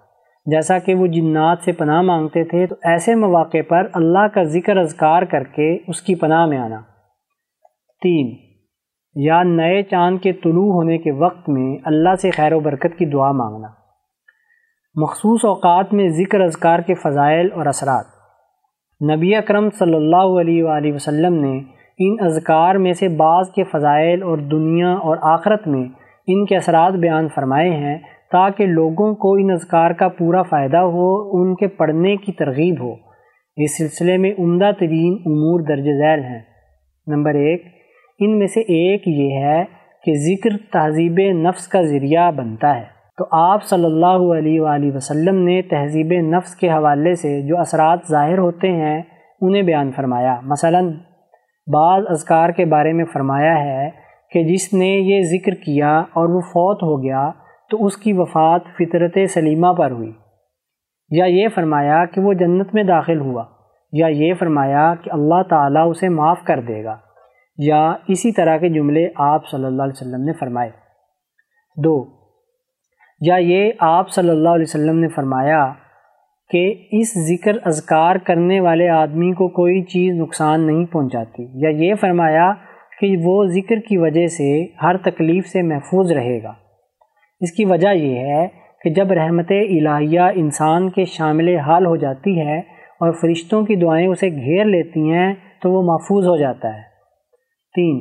[0.47, 4.77] جیسا کہ وہ جنات سے پناہ مانگتے تھے، تو ایسے مواقع پر اللہ کا ذکر
[4.77, 6.81] اذکار کر کے اس کی پناہ میں آنا۔
[8.03, 8.37] تین،
[9.15, 13.07] یا نئے چاند کے طلوع ہونے کے وقت میں اللہ سے خیر و برکت کی
[13.07, 13.69] دعا مانگنا۔
[14.95, 18.05] مخصوص اوقات میں ذکر اذکار کے فضائل اور اثرات۔
[19.11, 24.23] نبی اکرم صلی اللہ علیہ وآلہ وسلم نے ان اذکار میں سے بعض کے فضائل
[24.23, 25.85] اور دنیا اور آخرت میں
[26.27, 27.99] ان کے اثرات بیان فرمائے ہیں
[28.33, 32.93] تاکہ لوگوں کو ان اذکار کا پورا فائدہ ہو، ان کے پڑھنے کی ترغیب ہو۔
[33.57, 36.41] اس سلسلے میں عمدہ ترین امور درج ذیل ہیں۔
[37.07, 37.63] نمبر ایک،
[38.19, 39.65] ان میں سے ایک یہ ہے
[40.05, 42.85] کہ ذکر تہذیب نفس کا ذریعہ بنتا ہے۔
[43.19, 47.99] تو آپ صلی اللہ علیہ وآلہ وسلم نے تہذیب نفس کے حوالے سے جو اثرات
[48.11, 49.03] ظاہر ہوتے ہیں،
[49.41, 50.93] انہیں بیان فرمایا۔ مثلاً
[51.73, 53.91] بعض اذکار کے بارے میں فرمایا ہے
[54.31, 57.31] کہ جس نے یہ ذکر کیا اور وہ فوت ہو گیا
[57.71, 60.13] تو اس کی وفات فطرت سلیمہ پر ہوئی۔
[61.11, 63.45] یا یہ فرمایا کہ وہ جنت میں داخل ہوا،
[63.93, 66.97] یا یہ فرمایا کہ اللہ تعالیٰ اسے معاف کر دے گا۔
[67.59, 70.71] یا اسی طرح کے جملے آپ صلی اللہ علیہ وسلم نے فرمائے۔
[71.77, 72.05] دو،
[73.21, 75.73] یا یہ آپ صلی اللہ علیہ وسلم نے فرمایا
[76.51, 81.95] کہ اس ذکر اذکار کرنے والے آدمی کو کوئی چیز نقصان نہیں پہنچاتی۔ یا یہ
[81.95, 82.53] فرمایا
[83.01, 86.53] کہ وہ ذکر کی وجہ سے ہر تکلیف سے محفوظ رہے گا۔
[87.41, 88.47] اس کی وجہ یہ ہے
[88.85, 92.59] کہ جب رحمت الہیہ انسان کے شامل حال ہو جاتی ہے
[93.01, 96.83] اور فرشتوں کی دعائیں اسے گھیر لیتی ہیں، تو وہ محفوظ ہو جاتا ہے۔
[97.75, 98.01] تین،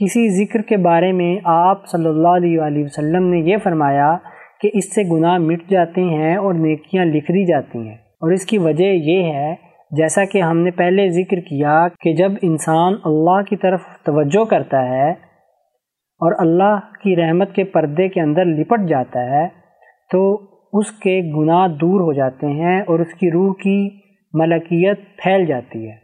[0.00, 4.16] کسی ذکر کے بارے میں آپ صلی اللہ علیہ وآلہ وسلم نے یہ فرمایا
[4.60, 8.46] کہ اس سے گناہ مٹ جاتے ہیں اور نیکیاں لکھ دی جاتی ہیں۔ اور اس
[8.46, 9.54] کی وجہ یہ ہے،
[9.90, 14.88] جیسا کہ ہم نے پہلے ذکر کیا کہ جب انسان اللہ کی طرف توجہ کرتا
[14.88, 15.10] ہے
[16.20, 19.48] اور اللہ کی رحمت کے پردے کے اندر لپٹ جاتا ہے،
[20.12, 20.40] تو
[20.72, 23.90] اس کے گناہ دور ہو جاتے ہیں اور اس کی روح کی
[24.34, 25.96] ملکیت پھیل جاتی ہے۔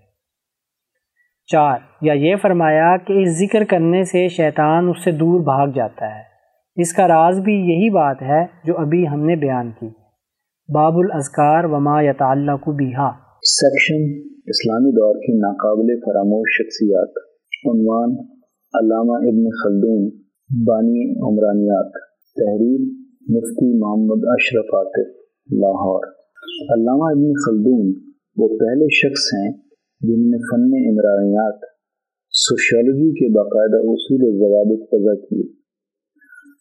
[1.52, 6.18] چار، یا یہ فرمایا کہ اس ذکر کرنے سے شیطان اس سے دور بھاگ جاتا
[6.18, 6.33] ہے۔
[6.76, 9.86] اس کا راز بھی یہی بات ہے جو ابھی ہم نے بیان کی۔
[10.74, 13.10] باب الاذکار وما یتعلق بیہا
[13.42, 17.08] سیکشن اسلامی دور کی ناقابل فراموش شخصیات۔
[17.66, 18.10] عنوان
[18.74, 20.10] علامہ ابن خلدون،
[20.66, 21.92] بانی عمرانیات۔
[22.36, 22.80] تحریر
[23.28, 25.08] مفتی محمد اشرف عاطف،
[25.52, 26.06] لاہور۔
[26.76, 27.94] علامہ ابن خلدون
[28.36, 29.52] وہ پہلے شخص ہیں
[30.00, 31.58] جنہوں نے فن عمرانیات،
[32.30, 35.63] سوشیولوجی کے باقاعدہ اصول و ضوابط وضع کیے۔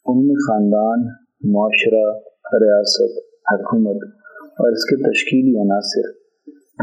[0.06, 1.04] ان خاندان،
[1.52, 2.08] معاشرہ،
[2.54, 3.14] ریاست،
[3.52, 4.02] حکومت
[4.60, 6.10] اور اس کے تشکیلی عناصر،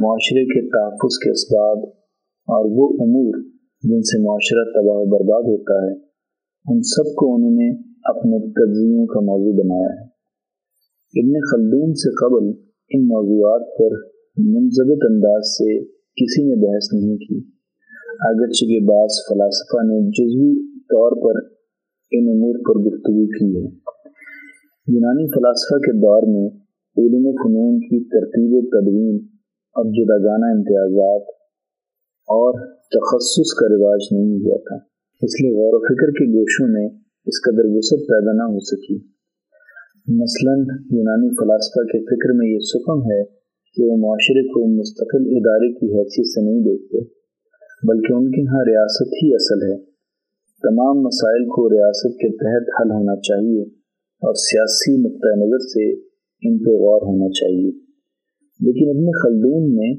[0.02, 1.84] معاشرے کے تحفظ کے اسباب
[2.48, 3.36] اور وہ امور
[3.82, 5.92] جن سے معاشرہ تباہ و برباد ہوتا ہے،
[6.66, 7.68] ان سب کو انہوں نے
[8.04, 10.08] اپنے تجزیوں کا موضوع بنایا ہے۔
[11.14, 12.50] ابن خلدون سے قبل
[12.90, 14.00] ان موضوعات پر
[14.38, 15.70] منضبط انداز سے
[16.16, 17.40] کسی نے بحث نہیں کی،
[18.24, 20.52] اگرچہ کے بعض فلاسفہ نے جزوی
[20.82, 21.59] طور پر
[22.12, 23.70] ان امور پر گفتگو کی ہے۔
[24.94, 26.48] یونانی فلاسفہ کے دور میں
[26.98, 29.26] علم فنون کی ترتیب و تدوین
[29.72, 31.22] اور جداگانہ امتیازات
[32.26, 34.76] اور تخصص کا رواج نہیں ہوا تھا۔
[35.22, 36.88] اس لیے غور و فکر کے گوشوں میں
[37.26, 38.94] اس قدر وسعت پیدا نہ ہو سکی۔
[40.08, 40.52] مثلا
[40.96, 43.24] یونانی فلاسفہ کے فکر میں یہ سکم ہے
[43.74, 46.98] کہ وہ معاشرے کو مستقل ادارے کی حیثیت سے نہیں دیکھتے،
[47.88, 49.89] بلکہ ان کے ہاں ریاست ہی اصل ہے۔
[50.62, 53.62] تمام مسائل کو ریاست کے تحت حل ہونا چاہیے
[54.26, 55.92] اور سیاسی نقطۂ نظر سے
[56.48, 57.70] ان پہ غور ہونا چاہیے۔
[58.60, 59.92] لیکن ابن خلدون نے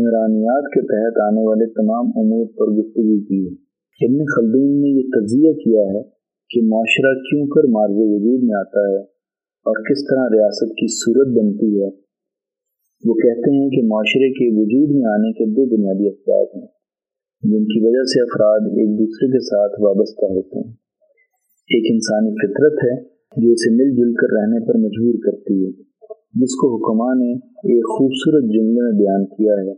[0.00, 3.52] عمرانیات کے تحت آنے والے تمام امور پر گفتگو کی ہے۔
[4.06, 6.02] ابن خلدون نے یہ تجزیہ کیا ہے
[6.50, 8.98] کہ معاشرہ کیوں کر مارز وجود میں آتا ہے
[9.66, 11.88] اور کس طرح ریاست کی صورت بنتی ہے۔
[13.04, 16.79] وہ کہتے ہیں کہ معاشرے کے وجود میں آنے کے دو بنیادی افراد ہیں۔
[17.42, 20.74] جن کی وجہ سے افراد ایک دوسرے کے ساتھ وابستہ ہوتے ہیں۔
[21.70, 23.02] ایک انسانی فطرت ہے
[23.36, 25.70] جو اسے مل جل کر رہنے پر مجبور کرتی ہے،
[26.34, 29.74] جس کو حکماں نے ایک خوبصورت جملے میں بیان کیا ہے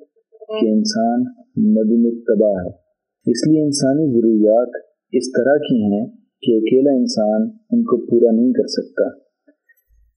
[0.61, 1.21] کہ انسان
[1.73, 2.71] ندم تباہ ہے۔
[3.27, 4.69] اس لیے انسانی ضروریات
[5.13, 6.07] اس طرح کی ہیں
[6.43, 9.09] کہ اکیلا انسان ان کو پورا نہیں کر سکتا۔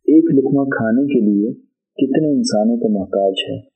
[0.07, 1.53] ایک لقمہ کھانے کے لیے
[1.95, 3.74] کتنے انسانوں کا محتاج ہے۔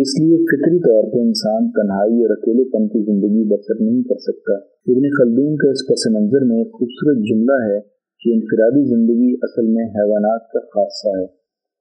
[0.00, 4.18] اس لیے فطری طور پہ انسان تنہائی اور اکیلے پن کی زندگی بسر نہیں کر
[4.18, 4.54] سکتا۔
[4.92, 7.80] ابن خلدون کا اس پس منظر میں خوبصورت جملہ ہے
[8.20, 11.26] کہ انفرادی زندگی اصل میں حیوانات کا خاصہ ہے۔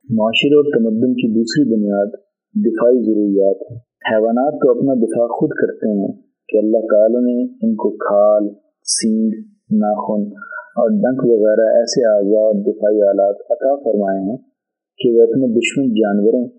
[0.10, 2.08] معاشرے اور تمدن کی دوسری بنیاد
[2.56, 3.76] دفاعی ضروریات ہے
[4.12, 6.12] حیوانات تو اپنا دفاع خود کرتے ہیں
[6.48, 8.50] کہ اللہ تعالی نے ان کو کھال،
[8.84, 9.30] سینگ،
[9.72, 10.22] ناخن
[10.82, 14.38] اور ڈنک وغیرہ ایسے اعضاء اور دفاعی آلات عطا فرمائے ہیں
[14.98, 16.59] کہ وہ اپنے دشمن جانوروں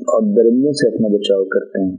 [0.00, 1.96] اور درندوں سے اپنا بچاؤ کرتے ہیں۔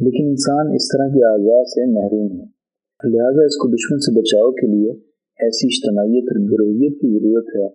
[0.00, 2.56] لیکن انسان اس طرح کی اعضاء سے محروم ہے۔
[3.04, 4.90] لہذا اس کو دشمن سے بچاؤ کے لیے
[5.38, 7.68] ایسی اجتماعیت اور گروہیت کی ضرورت ہے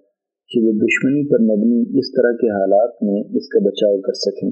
[0.50, 4.50] کہ وہ دشمنی پر مبنی اس طرح کے حالات میں اس کا بچاؤ کر سکیں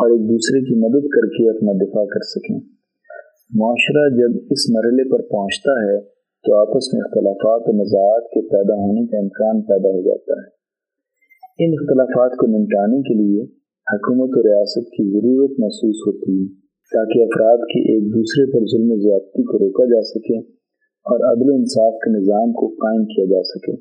[0.00, 2.60] اور ایک دوسرے کی مدد کر کے اپنا دفاع کر سکیں۔
[3.54, 6.00] معاشرہ جب اس مرحلے پر پہنچتا ہے
[6.44, 10.53] تو آپس میں اختلافات و نزاعات کے پیدا ہونے کا امکان پیدا ہو جاتا ہے۔
[11.58, 13.42] ان اختلافات کو نمٹانے کے لیے
[13.94, 16.46] حکومت و ریاست کی ضرورت محسوس ہوتی ہے،
[16.92, 20.38] تاکہ افراد کی ایک دوسرے پر ظلم و زیادتی کو روکا جا سکے
[21.06, 23.72] اور عدل و انصاف کے نظام کو قائم کیا جا سکے۔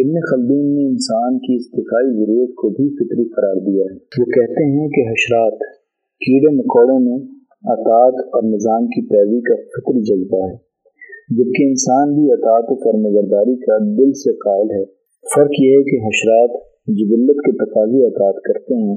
[0.00, 4.80] ابن خلدون نے انسان کی استفاعی ضرورت کو بھی فطری قرار دیا ہے۔ وہ کہتے
[4.80, 5.58] ہیں کہ حشرات،
[6.20, 7.18] کیڑے مکوڑوں میں
[7.64, 10.56] اطاعت اور نظام کی پیروی کا فطری جذبہ ہے،
[11.36, 14.93] جبکہ انسان بھی اطاعت و فرمبرداری کا دل سے قائل ہے۔
[15.24, 16.50] فرق یہ ہے کہ حشرات
[16.86, 18.96] جبلت کے تقاضی اطاعت کرتے ہیں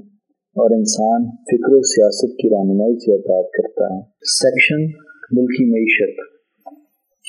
[0.55, 4.83] اور انسان فکر و سیاست کی رہنمائی سے اطاعت کرتا ہے۔ سیکشن
[5.31, 6.19] ملکی معیشت۔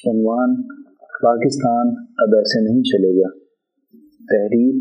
[0.08, 0.62] عنوان
[1.22, 1.86] پاکستان
[2.18, 3.28] اب ایسے نہیں چلے گا۔
[4.32, 4.74] تحریر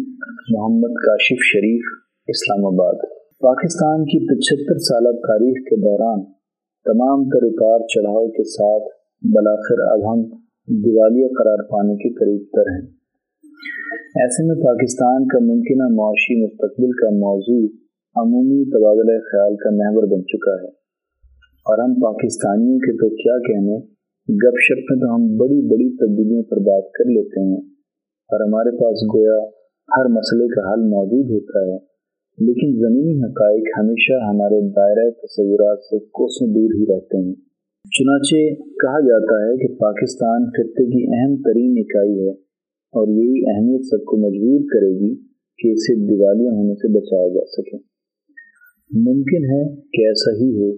[0.50, 1.86] محمد کاشف شریف،
[2.28, 2.96] اسلام آباد۔
[3.40, 6.24] پاکستان کی پچہتر سالہ تاریخ کے دوران
[6.86, 8.84] تمام تر اتار چڑھاؤ کے ساتھ
[9.22, 10.22] بلاخر اب ہم
[10.68, 12.97] دیوالیہ قرار پانے کے قریب تر ہیں۔
[14.15, 17.67] ایسے میں پاکستان کا ممکنہ معاشی مستقبل کا موضوع
[18.15, 20.67] عمومی تبادلہ خیال کا محور بن چکا ہے۔
[21.67, 23.78] اور ہم پاکستانیوں کے تو کیا کہنے،
[24.30, 27.62] گپ شپ میں تو ہم بڑی بڑی تبدیلیوں پر بات کر لیتے ہیں۔
[28.32, 29.38] اور ہمارے پاس گویا
[29.98, 31.78] ہر مسئلے کا حل موجود ہوتا ہے۔
[32.48, 37.34] لیکن زمینی حقائق ہمیشہ ہمارے دائرہ تصورات سے کوسوں دور ہی رہتے ہیں۔
[37.98, 42.47] چنانچہ کہا جاتا ہے کہ پاکستان خطے کی اہم ترین اکائی ہے۔
[42.93, 45.15] اور یہی اہمیت سب کو مجبور کرے گی
[45.60, 47.78] کہ اسے دیوالیاں ہونے سے بچایا جا سکے۔
[48.91, 50.76] ممکن ہے کہ ایسا ہی ہو،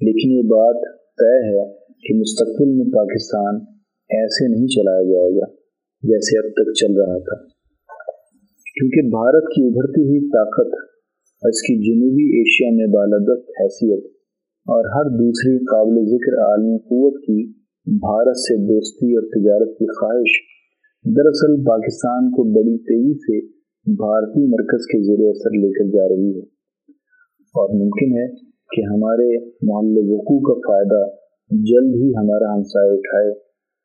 [0.00, 3.54] لیکن یہ بات طے ہے کہ مستقبل میں پاکستان
[4.10, 5.52] ایسے نہیں چلایا جائے گا
[6.02, 7.36] جیسے اب تک چل رہا تھا۔
[8.76, 10.74] کیونکہ بھارت کی ابھرتی ہوئی طاقت
[11.42, 14.06] اس کی جنوبی ایشیا میں بالادست حیثیت
[14.66, 17.52] اور ہر دوسری قابل ذکر عالمی قوت کی
[17.86, 20.53] بھارت سے دوستی اور تجارت کی خواہش
[21.04, 23.46] دراصل پاکستان کو بڑی تیزی سے
[23.92, 26.44] بھارتی مرکز کے زیر اثر لے کر جا رہی ہے۔
[27.54, 28.26] اور ممکن ہے
[28.76, 31.10] کہ ہمارے محل وقوع کا فائدہ
[31.50, 33.30] جلد ہی ہمارا ہمسائے اٹھائے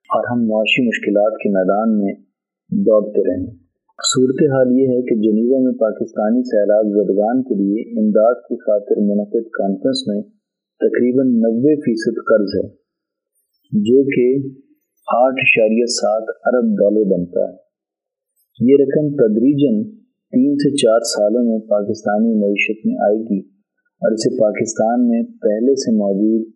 [0.10, 2.14] اور ہم معاشی مشکلات کے میدان میں
[2.72, 3.52] دوڑتے رہیں۔
[4.16, 9.02] صورت حال یہ ہے کہ جنیوا میں پاکستانی سیلاب زدگان کے لیے امداد کی خاطر
[9.02, 10.22] منعقد کانفرنس میں
[10.80, 12.68] تقریباً نوے فیصد قرض ہے،
[13.72, 14.50] جو کہ
[15.18, 17.56] آٹھ اشاریہ سات ارب ڈالر بنتا ہے۔
[18.62, 19.98] یہ رقم تدریجن
[20.32, 23.40] تین سے چار سالوں میں پاکستانی معیشت میں آئے گی
[24.02, 26.48] اور اسے پاکستان میں پہلے سے موجود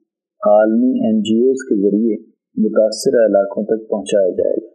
[0.48, 2.16] عالمی این جی اوز کے ذریعے
[2.58, 4.74] متاثرہ علاقوں تک پہنچایا جائے گا۔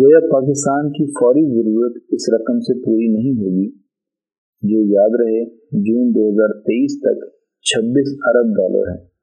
[0.00, 3.70] گویا پاکستان کی فوری ضرورت اس رقم سے پوری نہیں ہوگی۔
[4.62, 7.28] جو یاد رہے، جون دو ہزار تیئیس تک
[7.62, 9.18] چھبیس ارب ڈالر ہے۔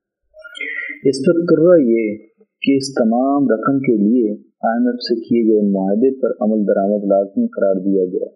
[1.10, 2.35] اس پر ترہ یہ
[2.66, 6.68] کہ اس تمام رقم کے لیے آئی ایم ایف سے کیے گئے معاہدے پر عمل
[6.68, 8.28] درآمد لازمی قرار دیا گیا۔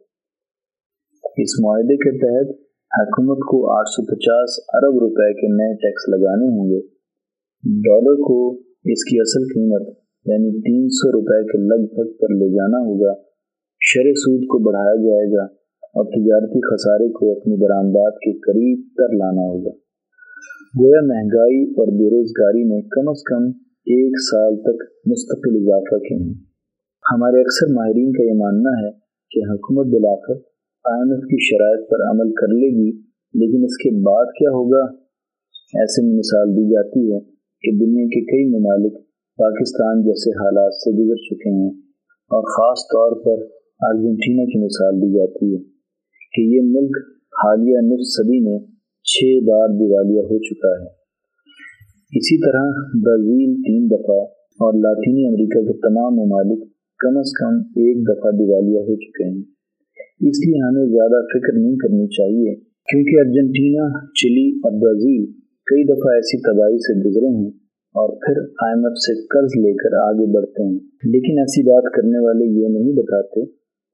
[1.38, 2.56] اس معاہدے کے تحت
[3.00, 6.80] حکومت کو آٹھ سو پچاس ارب روپے کے نئے ٹیکس لگانے ہوں گے۔
[7.82, 8.54] ڈالر کو
[8.86, 9.82] اس کی اصل قیمت
[10.26, 13.14] یعنی تین سو روپے کے لگ بھگ پر لے جانا ہوگا۔
[13.80, 15.44] شرح سود کو بڑھایا جائے گا
[15.82, 19.72] اور تجارتی خسارے کو اپنی برآمدات کے قریب تر لانا ہوگا۔
[20.80, 26.16] گویا مہنگائی اور بے روزگاری میں کم از کم ایک سال تک مستقل اضافہ کے
[26.16, 26.34] ہیں۔
[27.12, 28.92] ہمارے اکثر ماہرین کا یہ ماننا ہے
[29.32, 30.34] کہ حکومت بلاخر
[30.86, 32.98] ایم ایف کی شرائط پر عمل کر لے گی،
[33.34, 34.84] لیکن اس کے بعد کیا ہوگا؟
[35.74, 37.20] ایسے میں مثال دی جاتی ہے
[37.62, 38.94] کہ دنیا کے کئی ممالک
[39.38, 41.70] پاکستان جیسے حالات سے گزر چکے ہیں
[42.08, 43.44] اور خاص طور پر
[43.82, 45.64] ارجنٹینا کی مثال دی جاتی ہے
[46.32, 48.60] کہ یہ ملک حالیہ نصف صدی میں
[49.04, 50.99] چھ بار دیوالیہ ہو چکا ہے۔
[52.12, 52.66] اسی طرح
[53.06, 54.18] برازیل تین دفعہ
[54.64, 56.64] اور لاطینی امریکہ کے تمام ممالک
[56.98, 59.42] کم از کم ایک دفعہ دیوالیہ ہو چکے ہیں۔
[60.30, 65.32] اس لیے ہمیں زیادہ فکر نہیں کرنی چاہیے کیونکہ ارجنٹینا، چلی اور برازیل
[65.66, 67.50] کئی دفعہ ایسی تباہی سے گزرے ہیں
[67.94, 71.94] اور پھر آئی ایم ایف سے قرض لے کر آگے بڑھتے ہیں۔ لیکن ایسی بات
[71.94, 73.46] کرنے والے یہ نہیں بتاتے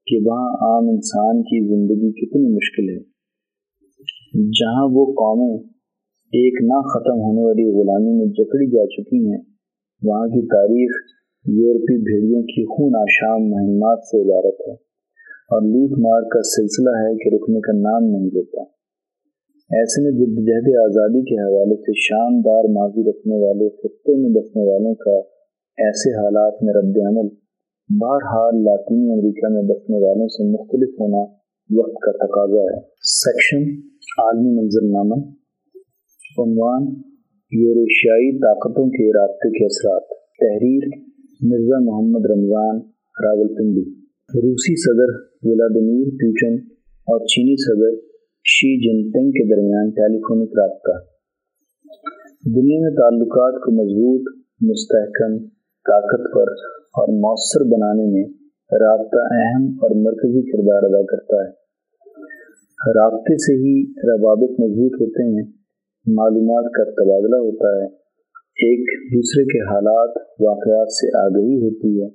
[0.06, 2.98] کہ وہاں عام انسان کی زندگی کتنی مشکل ہے۔
[4.44, 5.75] جہاں وہ قومیں
[6.26, 9.42] ایک نہ ختم ہونے والی غلامی میں جکڑی جا چکی ہیں۔
[10.02, 10.90] وہاں کی تاریخ
[11.46, 14.72] یورپی بھیڑیوں کی خون آشام مہمات سے عبارت ہے
[15.52, 18.62] اور لوٹ مار کا سلسلہ ہے کہ رکنے کا نام نہیں لیتا۔
[19.70, 24.62] ایسے میں جد جہد آزادی کے حوالے سے شاندار ماضی رکھنے والے، خطے میں بسنے
[24.62, 25.16] والوں کا
[25.82, 27.28] ایسے حالات میں رد عمل،
[28.00, 31.22] بہرحال لاطینی امریکہ میں بسنے والوں سے مختلف ہونا
[31.78, 33.70] وقت کا تقاضا ہے۔ سیکشن،
[34.22, 35.35] عالمی منظر نامہ
[36.38, 36.82] عنوان
[37.52, 40.02] یوریشیائی طاقتوں کے رابطے کے اثرات۔
[40.40, 40.88] تحریر
[41.42, 42.76] مرزا محمد رمضان
[43.24, 43.90] راول پنڈی
[44.42, 45.12] روسی صدر
[45.42, 48.06] ولادمیر پیوٹن اور چینی صدر
[48.44, 51.04] شی جن پنگ کے درمیان ٹیلی فونک رابطہ۔
[52.46, 55.38] دنیا میں تعلقات کو مضبوط، مستحکم
[55.86, 58.24] طاقتور اور مؤثر بنانے میں
[58.72, 61.66] رابطہ اہم اور مرکزی کردار ادا کرتا ہے۔
[62.94, 65.55] رابطے سے ہی روابط مضبوط ہوتے ہیں۔
[66.08, 67.86] معلومات کا تبادلہ ہوتا ہے۔
[68.66, 68.80] ایک
[69.14, 72.06] دوسرے کے حالات، واقعات سے آگہی ہوتی ہے۔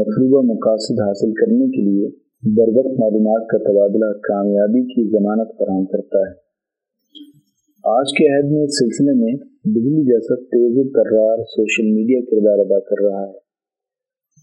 [0.00, 2.08] مطلوبہ مقاصد حاصل کرنے کے لیے
[2.42, 6.34] بر معلومات کا تبادلہ کامیابی کی ضمانت فراہم کرتا ہے۔
[7.84, 9.32] آج کے عہد میں اس سلسلے میں
[9.64, 13.38] بجلی جیسا تیز و ترار سوشل میڈیا کردار ادا کر رہا ہے۔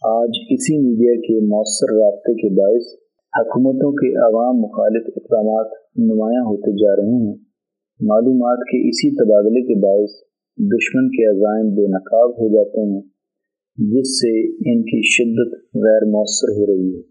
[0.03, 2.93] آج اسی میڈیا کے مؤثر رابطے کے باعث
[3.39, 5.67] حکومتوں کے عوام مخالف اقدامات
[5.97, 7.44] نمایاں ہوتے جا رہے ہیں۔
[8.01, 10.09] معلومات کے اسی تبادلے کے باعث
[10.57, 13.01] دشمن کے عزائم بے نقاب ہو جاتے ہیں،
[13.77, 14.31] جس سے
[14.71, 17.01] ان کی شدت غیر مؤثر ہو رہی ہے۔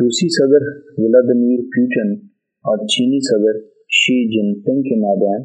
[0.00, 0.64] روسی صدر
[0.98, 2.26] ولادمیر پیوٹن
[2.64, 5.44] اور چینی صدر شی جن پنگ کے مابین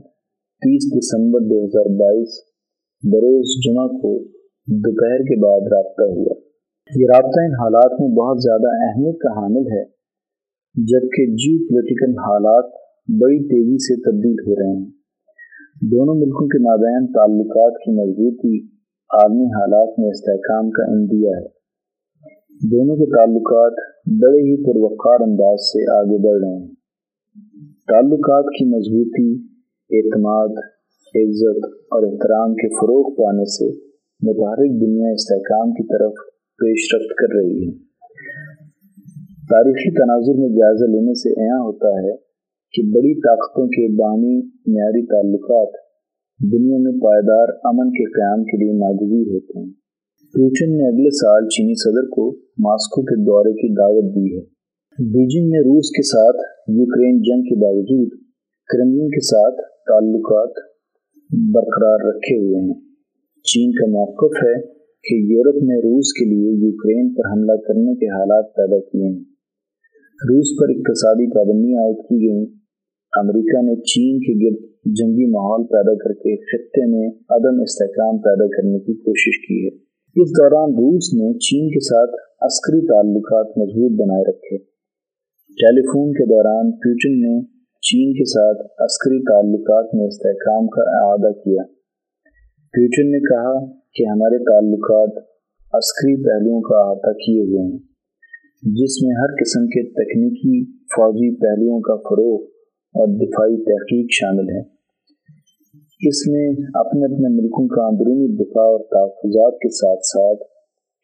[0.62, 2.40] تیس دسمبر دو ہزار بائیس
[3.04, 4.24] بروز جمعہ کو
[4.68, 6.34] دوپہر کے بعد رابطہ ہوا۔
[6.96, 9.84] یہ رابطہ ان حالات میں بہت زیادہ اہمیت کا حامل ہے،
[10.76, 14.86] جبکہ جیو پولیٹیکل حالات بڑی تیزی سے تبدیل ہو رہے ہیں۔
[15.82, 18.66] دونوں ملکوں کے مابین تعلقات کی مضبوطی
[19.10, 21.46] عالمی حالات میں استحکام کا اندیا ہے۔
[22.72, 23.74] دونوں کے تعلقات
[24.22, 26.68] بڑے ہی پروقار انداز سے آگے بڑھ رہے ہیں۔
[27.88, 29.42] تعلقات کی مضبوطی،
[29.90, 30.50] اعتماد،
[31.16, 33.70] عزت اور احترام کے فروغ پانے سے
[34.24, 36.14] متحرک دنیا استحکام کی طرف
[36.58, 37.72] پیش رفت کر رہی ہے۔
[39.50, 42.27] تاریخی تناظر میں جائزہ لینے سے عیاں ہوتا ہے
[42.72, 44.38] کہ بڑی طاقتوں کے بامی
[44.68, 45.74] معیاری تعلقات
[46.54, 49.72] دنیا میں پائیدار امن کے قیام کے لیے ناگزیر ہوتے ہیں۔
[50.34, 54.42] پوٹن نے اگلے سال چینی صدر کو ماسکو کے دورے کی دعوت دی ہے۔
[55.00, 56.38] بیجنگ نے روس کے ساتھ
[56.68, 58.10] یوکرین جنگ کے باوجود
[58.68, 59.56] کرملن کے ساتھ
[59.88, 60.54] تعلقات
[61.54, 62.74] برقرار رکھے ہوئے ہیں۔
[63.44, 68.06] چین کا موقف ہے کہ یورپ نے روس کے لیے یوکرین پر حملہ کرنے کے
[68.06, 69.24] حالات پیدا کیے ہیں۔
[70.30, 72.57] روس پر اقتصادی پابندیاں عائد کی گئیں۔
[73.16, 78.48] امریکہ نے چین کے گرد جنگی ماحول پیدا کر کے خطے میں عدم استحکام پیدا
[78.48, 79.88] کرنے کی کوشش کی ہے۔
[80.22, 84.58] اس دوران روس نے چین کے ساتھ عسکری تعلقات مضبوط بنائے رکھے۔
[85.48, 87.42] ٹیلی فون کے دوران پیوٹن نے
[87.82, 91.64] چین کے ساتھ عسکری تعلقات میں استحکام کا اعادہ کیا۔
[92.74, 95.18] پیوٹن نے کہا کہ ہمارے تعلقات
[95.74, 97.78] عسکری پہلوؤں کا احاطہ کیے ہوئے ہیں،
[98.64, 102.57] جس میں ہر قسم کے تکنیکی فوجی پہلوؤں کا فروغ
[102.98, 104.78] اور دفاعی تحقیق شامل ہے۔
[106.10, 110.44] اس میں اپنے اپنے ملکوں کا اندرونی دفاع اور تحفظات کے ساتھ ساتھ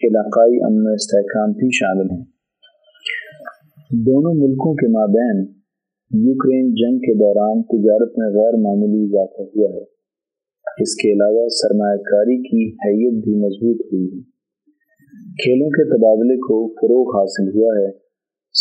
[0.05, 2.25] علاقائی امن و استحکام بھی شامل ہیں۔
[3.91, 5.45] دونوں ملکوں کے مابین
[6.27, 9.83] یوکرین جنگ کے دوران تجارت میں غیر معمولی اضافہ ہوا ہے۔
[10.81, 14.21] اس کے علاوہ سرمایہ کاری کی حیت بھی مضبوط ہوئی ہے۔
[15.43, 18.02] کھیلوں کے تبادلے کو فروغ حاصل ہوا ہے۔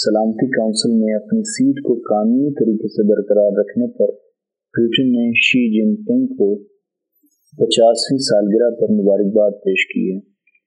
[0.03, 4.13] سلامتی کونسل میں اپنی سیٹ کو قانونی طریقے سے برقرار رکھنے پر
[4.75, 6.49] پیوٹن نے شی جن پنگ کو
[7.59, 10.19] پچاسویں سالگرہ پر مبارکباد پیش کی ہے۔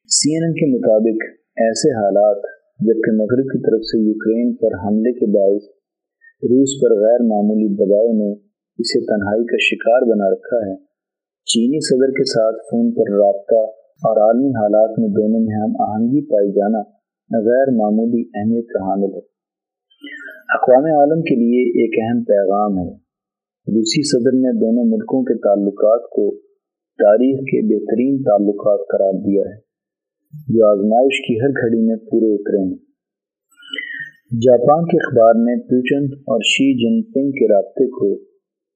[0.10, 1.26] سی این این کے مطابق
[1.58, 2.42] ایسے حالات
[2.80, 5.64] جبکہ مغرب کی طرف سے یوکرین پر حملے کے باعث
[6.44, 8.32] روس پر غیر معمولی دباؤ نے
[8.80, 10.76] اسے تنہائی کا شکار بنا رکھا ہے،
[11.48, 13.64] چینی صدر کے ساتھ فون پر رابطہ
[14.08, 16.95] اور عالمی حالات میں دونوں میں ہم آہنگی پائی جانا
[17.34, 19.20] غیر معمولی اہمیت کا حامل ہے۔
[20.50, 22.94] اقوام عالم کے لیے ایک اہم پیغام ہے۔
[23.76, 26.36] روسی صدر نے دونوں ملکوں کے تعلقات کو
[26.98, 29.56] تاریخ کے بہترین تعلقات قرار دیا ہے۔
[30.48, 32.78] جو آزمائش کی ہر گھڑی میں پورے اترے ہیں۔
[34.42, 38.16] جاپان کے اخبار نے پیوٹن اور شی جن پنگ کے رابطے کو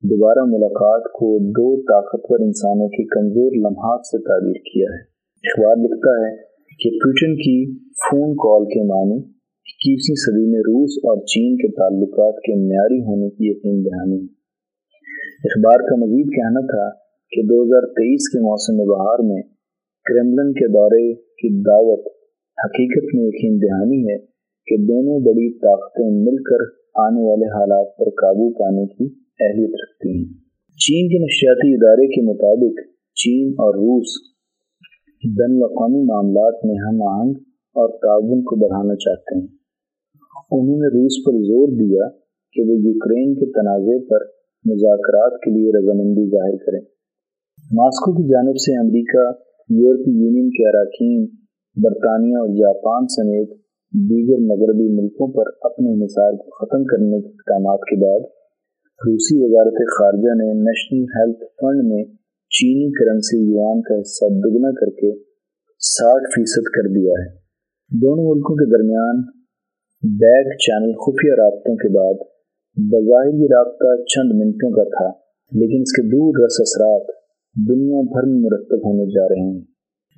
[0.04, 5.02] دوبارہ ملاقات کو دو طاقتور انسانوں کی کمزور لمحات سے تعبیر کیا ہے۔
[5.44, 6.49] اخبار لکھتا ہے
[6.82, 7.56] کہ پیوٹن کی
[8.04, 9.20] فون کال کے معنی
[9.72, 14.20] اکیسویں صدی میں روس اور چین کے تعلقات کے معیاری ہونے کی یقین دہانی
[15.44, 16.86] اخبار کا مزید کہنا تھا
[17.32, 19.42] کہ دو ہزار تیئیس کے موسم بہار میں
[20.06, 22.08] کریملن کے دورے کی دعوت
[22.58, 24.18] حقیقت میں یقین دہانی ہے
[24.68, 26.66] کہ دونوں بڑی طاقتیں مل کر
[27.00, 29.10] آنے والے حالات پر قابو پانے کی
[29.40, 30.26] اہلیت رکھتی ہیں۔
[30.80, 32.82] چین کے نشریاتی ادارے کے مطابق
[33.18, 34.18] چین اور روس
[35.24, 37.34] بین الاقوامی معاملات میں ہم آہنگ
[37.76, 39.48] اور تعاون کو بڑھانا چاہتے ہیں۔
[40.52, 42.10] انہوں نے روس پر زور دیا
[42.54, 44.26] کہ وہ یوکرین کے تنازع پر
[44.66, 46.80] مذاکرات کے لیے رضامندی ظاہر کریں۔
[47.72, 49.32] ماسکو کی جانب سے امریکہ،
[49.70, 51.26] یورپی یونین کے اراکین،
[51.84, 53.50] برطانیہ اور جاپان سمیت
[53.94, 58.20] دیگر مغربی ملکوں پر اپنے انحصار کو ختم کرنے کے اقدامات کے بعد،
[59.08, 62.04] روسی وزارت خارجہ نے نیشنل ہیلتھ فنڈ میں
[62.60, 65.20] چینی کرنسی یوان کا حصہ دگنا کر کے
[65.80, 67.30] ساٹھ فیصد کر دیا ہے۔
[68.02, 69.22] دونوں ملکوں کے درمیان
[70.20, 72.14] بیک چینل خفیہ رابطوں کے بعد
[72.92, 75.08] بظاہر یہ رابطہ چند منٹوں کا تھا،
[75.52, 77.08] لیکن اس کے دور رس اثرات
[77.70, 79.62] دنیا بھر میں مرتب ہونے جا رہے ہیں۔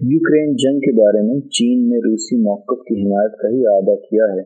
[0.01, 4.23] یوکرین جنگ کے بارے میں چین نے روسی موقف کی حمایت کا ہی اعادہ کیا
[4.23, 4.41] ہے۔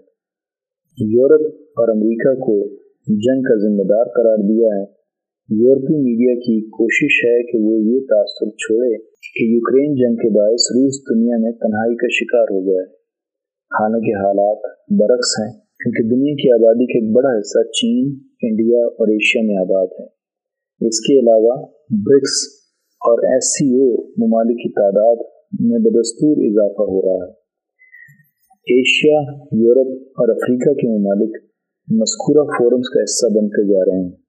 [0.97, 2.67] یورپ اور امریکہ کو
[3.07, 5.05] جنگ کا ذمہ دار قرار دیا ہے۔
[5.49, 8.97] یورپی میڈیا کی کوشش ہے کہ وہ یہ تاثر چھوڑے
[9.35, 12.91] کہ یوکرین جنگ کے باعث روس دنیا میں تنہائی کا شکار ہو گیا ہے۔
[13.79, 14.57] حالانکہ حالات
[14.99, 19.55] برعکس ہیں، کیونکہ دنیا کی آبادی کا ایک بڑا حصہ چین، انڈیا اور ایشیا میں
[19.55, 20.05] آباد ہے۔
[20.87, 22.65] اس کے علاوہ برکس
[22.95, 25.23] اور ایس سی او ممالک کی تعداد
[25.59, 27.31] میں بدستور اضافہ ہو رہا ہے۔
[28.75, 29.19] ایشیا،
[29.51, 31.43] یورپ اور افریقہ کے ممالک
[31.91, 34.24] مذکورہ فورمز کا حصہ بنتے جا رہے ہیں۔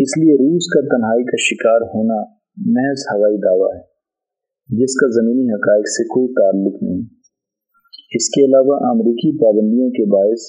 [0.00, 2.22] اس لیے روس کا تنہائی کا شکار ہونا
[2.56, 3.82] محض ہوائی دعویٰ ہے،
[4.68, 7.02] جس کا زمینی حقائق سے کوئی تعلق نہیں۔
[8.10, 10.40] اس کے علاوہ امریکی پابندیوں کے باعث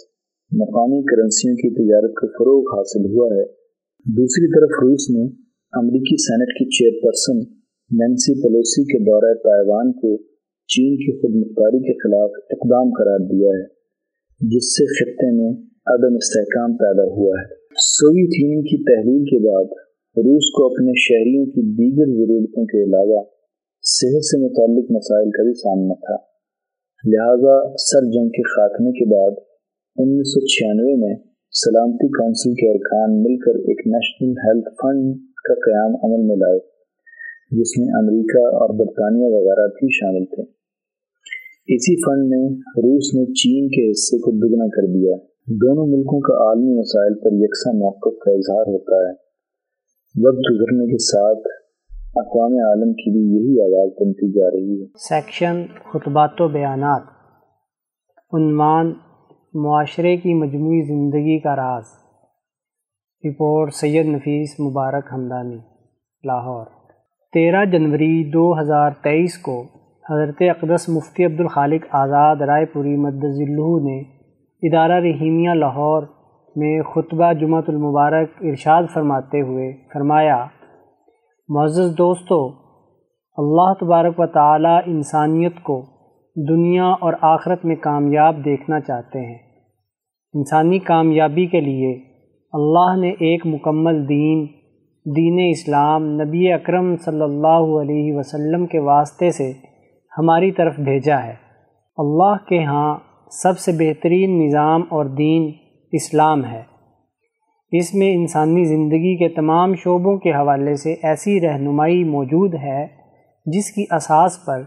[0.52, 3.46] مقامی کرنسیوں کی تجارت کو فروغ حاصل ہوا ہے۔
[4.06, 5.24] دوسری طرف روس نے
[5.74, 7.38] امریکی سینٹ کی چیئر پرسن
[7.92, 10.18] نینسی پلوسی کے دورہ تائیوان کو
[10.68, 13.68] چین کی خود مختاری کے خلاف اقدام قرار دیا ہے،
[14.40, 15.52] جس سے خطے میں
[15.86, 19.66] عدم استحکام پیدا ہوا ہے۔ سوویت یونین کی تحلیل کے بعد
[20.18, 23.24] روس کو اپنے شہریوں کی دیگر ضرورتوں کے علاوہ
[23.84, 26.16] صحت سے متعلق مسائل کا بھی سامنا تھا۔
[27.06, 29.32] لہذا سر جنگ کے خاتمے کے بعد
[29.98, 31.16] انیس سو چھیانوے میں
[31.52, 36.60] سلامتی کونسل کے ارکان مل کر ایک نیشنل ہیلتھ فنڈ کا قیام عمل میں لائے،
[37.52, 40.44] جس میں امریکہ اور برطانیہ وغیرہ بھی شامل تھے۔
[41.76, 46.34] اسی فنڈ نے روس نے چین کے حصے کو دگنا کر دیا۔ دونوں ملکوں کا
[46.34, 49.12] عالمی مسائل پر یکساں موقف کا اظہار ہوتا ہے۔
[50.28, 51.48] وقت گزرنے کے ساتھ
[52.16, 57.02] اقوام عالم کی بھی یہی آواز بنتی جا رہی ہے۔ سیکشن، خطبات و بیانات۔
[58.34, 58.94] عنوان،
[59.54, 61.84] معاشرے کی مجموعی زندگی کا راز۔
[63.30, 65.58] رپورٹ، سید نفیس مبارک ہمدانی،
[66.24, 66.66] لاہور۔
[67.34, 69.64] تیرہ جنوری دو ہزار تیئیس کو
[70.10, 74.19] حضرت اقدس مفتی عبدالخالق آزاد رائے پوری مدذلہ نے
[74.62, 76.04] ادارہ رحیمیہ لاہور
[76.56, 80.46] میں خطبہ جمعۃ المبارک ارشاد فرماتے ہوئے فرمایا،
[81.50, 82.48] معزز دوستو،
[83.38, 85.82] اللہ تبارک و تعالی انسانیت کو
[86.50, 89.38] دنیا اور آخرت میں کامیاب دیکھنا چاہتے ہیں۔
[90.34, 91.94] انسانی کامیابی کے لیے
[92.54, 94.46] اللہ نے ایک مکمل دین
[95.16, 99.52] دین اسلام نبی اکرم صلی اللہ علیہ وسلم کے واسطے سے
[100.18, 101.36] ہماری طرف بھیجا ہے۔
[101.98, 102.98] اللہ کے ہاں
[103.32, 105.52] سب سے بہترین نظام اور دین
[105.92, 106.64] اسلام ہے۔
[107.72, 112.88] اس میں انسانی زندگی کے تمام شعبوں کے حوالے سے ایسی رہنمائی موجود ہے
[113.46, 114.62] جس کی اساس پر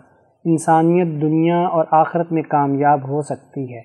[0.44, 3.80] انسانیت دنیا اور آخرت میں کامیاب ہو سکتی ہے۔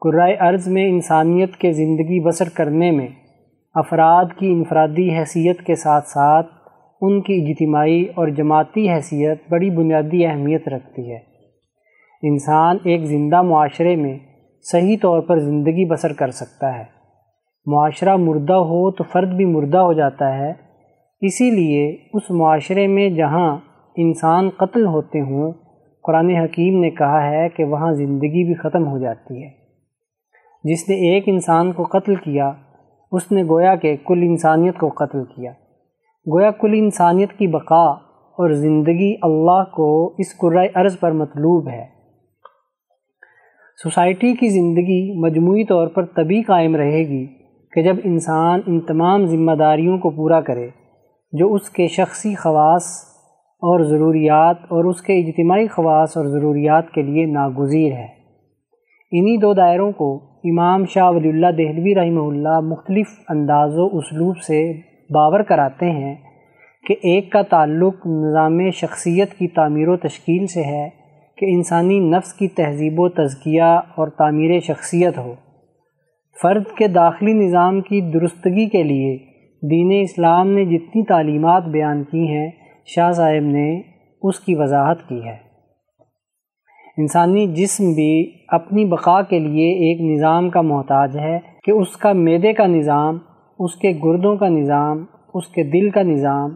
[0.00, 3.08] قرائے ارض میں انسانیت کے زندگی بسر کرنے میں
[3.74, 6.46] افراد کی انفرادی حیثیت کے ساتھ ساتھ
[7.00, 11.31] ان کی اجتماعی اور جماعتی حیثیت بڑی بنیادی اہمیت رکھتی ہے۔
[12.24, 14.18] انسان ایک زندہ معاشرے میں
[14.72, 16.84] صحیح طور پر زندگی بسر کر سکتا ہے۔
[17.66, 20.52] معاشرہ مردہ ہو تو فرد بھی مردہ ہو جاتا ہے۔
[21.20, 23.58] اسی لیے اس معاشرے میں جہاں
[23.96, 25.52] انسان قتل ہوتے ہوں،
[26.02, 29.48] قرآن حکیم نے کہا ہے کہ وہاں زندگی بھی ختم ہو جاتی ہے۔
[30.64, 32.52] جس نے ایک انسان کو قتل کیا،
[33.12, 35.50] اس نے گویا کہ کل انسانیت کو قتل کیا۔
[36.32, 37.84] گویا کل انسانیت کی بقا
[38.32, 41.91] اور زندگی اللہ کو اس قرۂۂ عرض پر مطلوب ہے۔
[43.78, 47.26] سوسائٹی کی زندگی مجموعی طور پر تبھی قائم رہے گی
[47.72, 50.68] کہ جب انسان ان تمام ذمہ داریوں کو پورا کرے،
[51.32, 52.86] جو اس کے شخصی خواص
[53.62, 58.06] اور ضروریات اور اس کے اجتماعی خواص اور ضروریات کے لیے ناگزیر ہے۔
[59.12, 64.38] انہی دو دائروں کو امام شاہ ولی اللہ دہلوی رحمہ اللہ مختلف انداز و اسلوب
[64.38, 64.72] سے
[65.10, 66.14] باور کراتے ہیں
[66.86, 71.01] کہ ایک کا تعلق نظام شخصیت کی تعمیر و تشکیل سے ہے
[71.42, 75.34] کہ انسانی نفس کی تہذیب و تزکیہ اور تعمیر شخصیت ہو۔
[76.42, 79.16] فرد کے داخلی نظام کی درستگی کے لیے
[79.70, 82.50] دین اسلام نے جتنی تعلیمات بیان کی ہیں،
[82.86, 83.82] شاہ صاحب نے
[84.22, 85.36] اس کی وضاحت کی ہے۔
[86.98, 92.12] انسانی جسم بھی اپنی بقا کے لیے ایک نظام کا محتاج ہے کہ اس کا
[92.12, 93.18] میدے کا نظام،
[93.58, 96.50] اس کے گردوں کا نظام، اس کے دل کا نظام،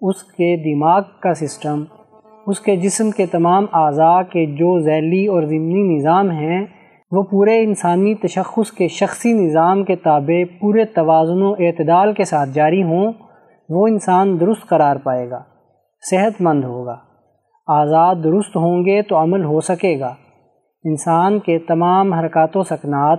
[0.00, 1.84] اس کے دماغ کا سسٹم
[2.50, 6.66] اس کے جسم کے تمام اعضاء کے جو ذیلی اور ضمنی نظام ہیں،
[7.10, 12.50] وہ پورے انسانی تشخص کے شخصی نظام کے تابع، پورے توازن و اعتدال کے ساتھ
[12.50, 13.12] جاری ہوں،
[13.68, 15.42] وہ انسان درست قرار پائے گا،
[16.10, 16.96] صحت مند ہوگا۔
[17.66, 20.14] آزاد درست ہوں گے تو عمل ہو سکے گا۔
[20.84, 23.18] انسان کے تمام حرکات و سکنات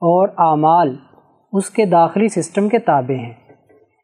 [0.00, 0.96] اور اعمال
[1.52, 3.34] اس کے داخلی سسٹم کے تابع ہیں۔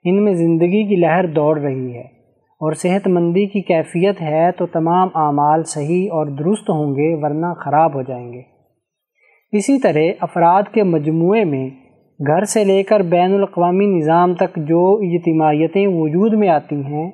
[0.05, 2.18] ان میں زندگی کی لہر دوڑ رہی ہے۔
[2.61, 7.47] اور صحت مندی کی کیفیت ہے تو تمام اعمال صحیح اور درست ہوں گے ورنہ
[7.65, 8.43] خراب ہو جائیں گے۔
[9.53, 11.69] اسی طرح افراد کے مجموعے میں
[12.21, 17.11] گھر سے لے کر بین الاقوامی نظام تک جو اجتماعیتیں وجود میں آتی ہیں،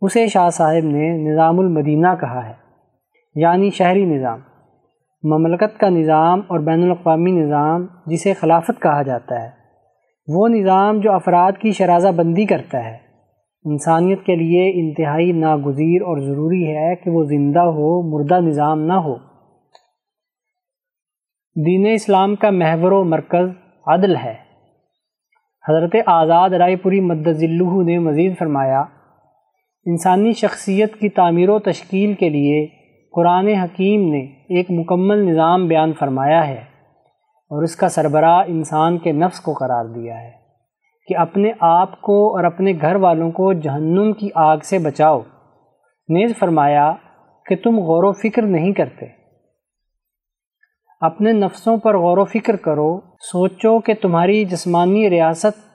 [0.00, 2.54] اسے شاہ صاحب نے نظام المدینہ کہا ہے
[3.34, 4.38] یعنی شہری نظام۔
[5.22, 9.50] مملکت کا نظام اور بین الاقوامی نظام جسے خلافت کہا جاتا ہے،
[10.28, 13.07] وہ نظام جو افراد کی شرازہ بندی کرتا ہے۔
[13.64, 18.92] انسانیت کے لیے انتہائی ناگزیر اور ضروری ہے کہ وہ زندہ ہو، مردہ نظام نہ
[18.92, 19.14] ہو۔
[21.66, 23.48] دین اسلام کا محور و مرکز
[23.86, 24.34] عدل ہے۔
[25.68, 28.80] حضرت آزاد رائے پوری مدذلہ نے مزید فرمایا،
[29.86, 32.66] انسانی شخصیت کی تعمیر و تشکیل کے لیے
[33.12, 36.60] قرآن حکیم نے ایک مکمل نظام بیان فرمایا ہے
[37.50, 40.37] اور اس کا سربراہ انسان کے نفس کو قرار دیا ہے۔
[41.08, 45.20] کہ اپنے آپ کو اور اپنے گھر والوں کو جہنم کی آگ سے بچاؤ۔
[46.08, 46.92] نیز فرمایا
[47.46, 49.06] کہ تم غور و فکر نہیں کرتے۔
[51.00, 53.00] اپنے نفسوں پر غور و فکر کرو۔
[53.32, 55.74] سوچو کہ تمہاری جسمانی ریاست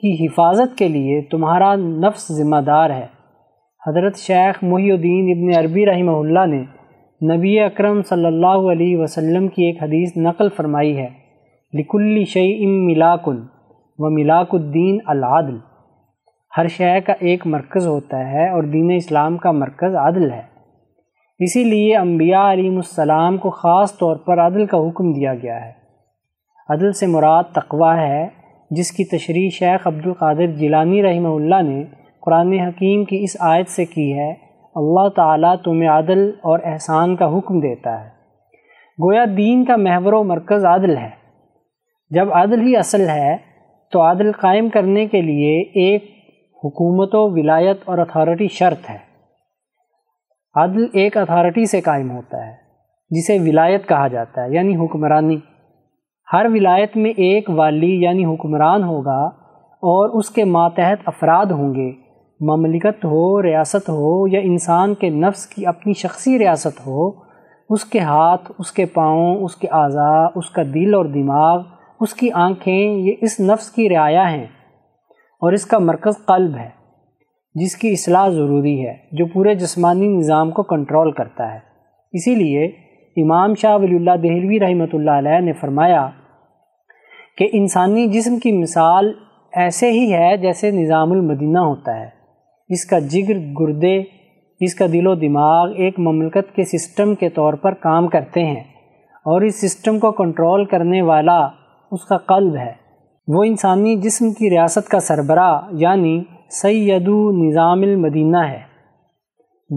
[0.00, 3.06] کی حفاظت کے لیے تمہارا نفس ذمہ دار ہے۔
[3.86, 6.64] حضرت شیخ محی الدین ابن عربی رحمہ اللہ نے
[7.36, 11.08] نبی اکرم صلی اللہ علیہ وسلم کی ایک حدیث نقل فرمائی ہے۔
[11.72, 13.36] لکل شعی ام ملاکن۔
[14.02, 15.56] و ملاک الدین العدل۔
[16.56, 20.42] ہر شے کا ایک مرکز ہوتا ہے اور دین اسلام کا مرکز عدل ہے۔
[21.38, 25.72] اسی لیے انبیاء علیہ السلام کو خاص طور پر عدل کا حکم دیا گیا ہے۔
[26.68, 28.28] عدل سے مراد تقوی ہے،
[28.70, 31.84] جس کی تشریح شیخ عبد القادر جیلانی رحمہ اللہ نے
[32.20, 34.30] قرآن حکیم کی اس آیت سے کی ہے،
[34.74, 38.08] اللہ تعالیٰ تمہیں عدل اور احسان کا حکم دیتا ہے۔
[39.02, 41.10] گویا دین کا محور و مرکز عدل ہے۔
[42.10, 43.49] جب عدل ہی اصل ہے
[43.92, 46.04] تو عدل قائم کرنے کے لیے ایک
[46.64, 48.98] حکومت و ولایت اور اتھارٹی شرط ہے۔
[50.54, 52.52] عدل ایک اتھارٹی سے قائم ہوتا ہے،
[53.10, 55.36] جسے ولایت کہا جاتا ہے یعنی حکمرانی۔
[56.32, 59.24] ہر ولایت میں ایک والی یعنی حکمران ہوگا
[59.82, 61.90] اور اس کے ماتحت افراد ہوں گے۔
[62.40, 67.10] مملکت ہو، ریاست ہو یا انسان کے نفس کی اپنی شخصی ریاست ہو،
[67.70, 71.62] اس کے ہاتھ، اس کے پاؤں، اس کے اعضاء، اس کا دل اور دماغ
[72.00, 74.44] اس کی آنکھیں یہ اس نفس کی رعایا ہیں
[75.42, 76.68] اور اس کا مرکز قلب ہے،
[77.54, 81.58] جس کی اصلاح ضروری ہے، جو پورے جسمانی نظام کو کنٹرول کرتا ہے۔
[82.12, 82.64] اسی لیے
[83.16, 86.08] امام شاہ ولی اللہ دہلوی رحمۃ اللہ علیہ نے فرمایا
[87.38, 89.12] کہ انسانی جسم کی مثال
[89.52, 92.08] ایسے ہی ہے جیسے نظام المدینہ ہوتا ہے۔
[92.68, 94.02] اس کا جگر، گردے،
[94.60, 98.60] اس کا دل و دماغ ایک مملکت کے سسٹم کے طور پر کام کرتے ہیں
[99.26, 101.59] اور اس سسٹم کو کنٹرول کرنے والا
[101.90, 102.72] اس کا قلب ہے۔
[103.28, 108.70] وہ انسانی جسم کی ریاست کا سربراہ یعنی سیدو نظام المدینہ ہے۔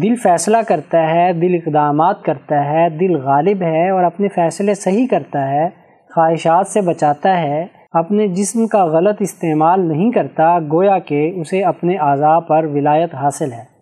[0.01, 5.07] دل فیصلہ کرتا ہے، دل اقدامات کرتا ہے، دل غالب ہے اور اپنے فیصلے صحیح
[5.11, 5.69] کرتا ہے،
[6.15, 11.97] خواہشات سے بچاتا ہے، اپنے جسم کا غلط استعمال نہیں کرتا، گویا کہ اسے اپنے
[11.97, 13.73] اعضاء پر ولایت حاصل ہے۔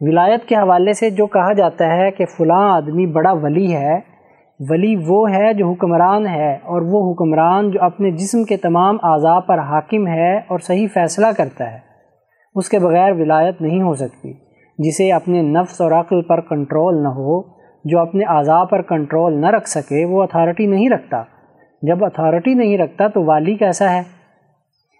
[0.00, 4.09] ولایت کے حوالے سے جو کہا جاتا ہے کہ فلاں آدمی بڑا ولی ہے
[4.68, 9.38] ولی وہ ہے جو حکمران ہے اور وہ حکمران جو اپنے جسم کے تمام اعضاء
[9.38, 11.78] پر حاکم ہے اور صحیح فیصلہ کرتا ہے۔
[12.54, 14.32] اس کے بغیر ولایت نہیں ہو سکتی،
[14.78, 17.42] جسے اپنے نفس اور عقل پر کنٹرول نہ ہو،
[17.84, 21.22] جو اپنے اعضاء پر کنٹرول نہ رکھ سکے، وہ اتھارٹی نہیں رکھتا۔
[21.82, 24.02] جب اتھارٹی نہیں رکھتا تو والی کیسا ہے؟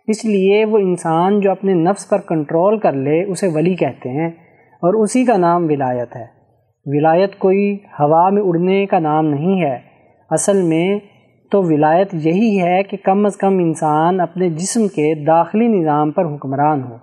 [0.09, 4.29] اس لیے وہ انسان جو اپنے نفس پر کنٹرول کر لے، اسے ولی کہتے ہیں
[4.73, 6.40] اور اسی کا نام ولایت ہے۔
[6.87, 9.79] ولایت کوئی ہوا میں اڑنے کا نام نہیں ہے۔
[10.31, 10.99] اصل میں
[11.51, 16.25] تو ولایت یہی ہے کہ کم از کم انسان اپنے جسم کے داخلی نظام پر
[16.25, 16.97] حکمران ہو۔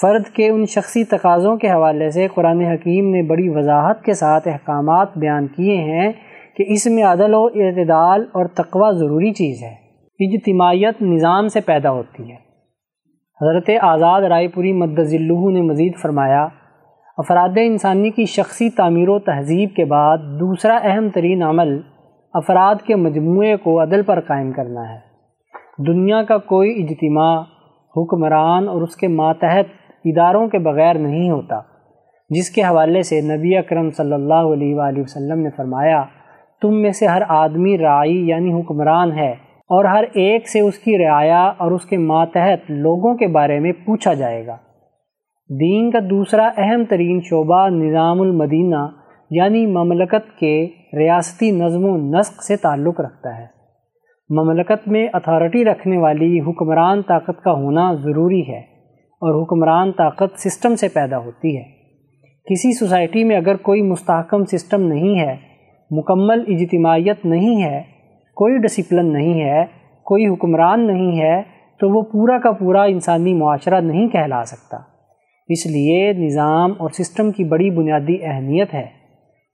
[0.00, 4.48] فرد کے ان شخصی تقاضوں کے حوالے سے قرآن حکیم نے بڑی وضاحت کے ساتھ
[4.48, 6.12] احکامات بیان کیے ہیں
[6.56, 9.82] کہ اس میں عدل و اعتدال اور تقوی ضروری چیز ہے۔
[10.18, 12.52] اجتماعیت نظام سے پیدا ہوتی ہے۔
[13.40, 16.46] حضرت آزاد رائے پوری مدذلہ نے مزید فرمایا
[17.18, 21.80] افراد انسانی کی شخصی تعمیر و تہذیب کے بعد دوسرا اہم ترین عمل
[22.34, 24.98] افراد کے مجموعے کو عدل پر قائم کرنا ہے۔
[25.86, 27.40] دنیا کا کوئی اجتماع،
[27.96, 29.66] حکمران اور اس کے ماتحت
[30.04, 31.60] اداروں کے بغیر نہیں ہوتا،
[32.30, 36.02] جس کے حوالے سے نبی اکرم صلی اللہ علیہ وآلہ وسلم نے فرمایا،
[36.62, 39.30] تم میں سے ہر آدمی رائی یعنی حکمران ہے
[39.70, 43.72] اور ہر ایک سے اس کی رعایا اور اس کے ماتحت لوگوں کے بارے میں
[43.72, 44.56] پوچھا جائے گا۔
[45.60, 48.88] دین کا دوسرا اہم ترین شعبہ نظام المدینہ
[49.30, 50.66] یعنی مملکت کے
[50.98, 53.46] ریاستی نظم و نسق سے تعلق رکھتا ہے۔
[54.30, 58.58] مملکت میں اتھارٹی رکھنے والی حکمران طاقت کا ہونا ضروری ہے
[58.98, 61.62] اور حکمران طاقت سسٹم سے پیدا ہوتی ہے۔
[62.50, 65.36] کسی سوسائٹی میں اگر کوئی مستحکم سسٹم نہیں ہے،
[65.90, 67.82] مکمل اجتماعیت نہیں ہے،
[68.36, 69.64] کوئی ڈسپلن نہیں ہے،
[70.04, 71.42] کوئی حکمران نہیں ہے،
[71.80, 74.91] تو وہ پورا کا پورا انسانی معاشرہ نہیں کہلا سکتا۔
[75.48, 78.86] اس لیے نظام اور سسٹم کی بڑی بنیادی اہمیت ہے۔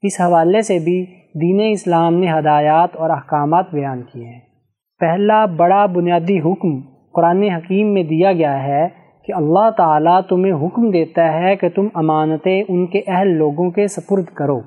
[0.03, 1.05] اس حوالے سے بھی
[1.41, 4.41] دین اسلام نے ہدایات اور احکامات بیان کیے ہیں۔
[5.01, 6.81] پہلا بڑا بنیادی حکم
[7.15, 8.87] قرآن حکیم میں دیا گیا ہے
[9.27, 13.87] کہ اللہ تعالیٰ تمہیں حکم دیتا ہے کہ تم امانتیں ان کے اہل لوگوں کے
[13.87, 14.61] سپرد کرو۔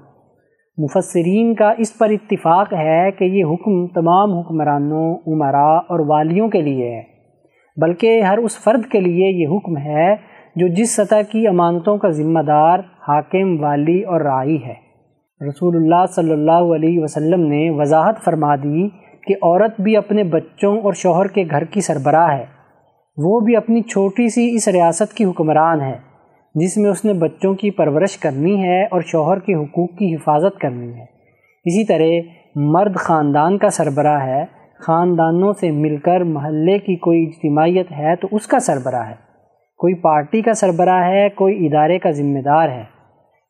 [0.78, 6.62] مفسرین کا اس پر اتفاق ہے کہ یہ حکم تمام حکمرانوں عمراء اور والیوں کے
[6.62, 7.02] لیے ہے،
[7.78, 10.16] بلکہ ہر اس فرد کے لیے یہ حکم ہے
[10.56, 14.74] جو جس سطح کی امانتوں کا ذمہ دار، حاکم، والی اور رائی ہے۔
[15.48, 18.90] رسول اللہ صلی اللہ علیہ وسلم نے وضاحت فرما دی
[19.28, 22.46] کہ عورت بھی اپنے بچوں اور شوہر کے گھر کی سربراہ ہے۔
[23.18, 25.98] وہ بھی اپنی چھوٹی سی اس ریاست کی حکمران ہے،
[26.56, 30.60] جس میں اس نے بچوں کی پرورش کرنی ہے اور شوہر کے حقوق کی حفاظت
[30.60, 31.06] کرنی ہے۔
[31.66, 34.46] اسی طرح مرد خاندان کا سربراہ ہے،
[34.80, 39.31] خاندانوں سے مل کر محلے کی کوئی اجتماعیت ہے تو اس کا سربراہ ہے۔
[39.82, 42.84] کوئی پارٹی کا سربراہ ہے، کوئی ادارے کا ذمہ دار ہے۔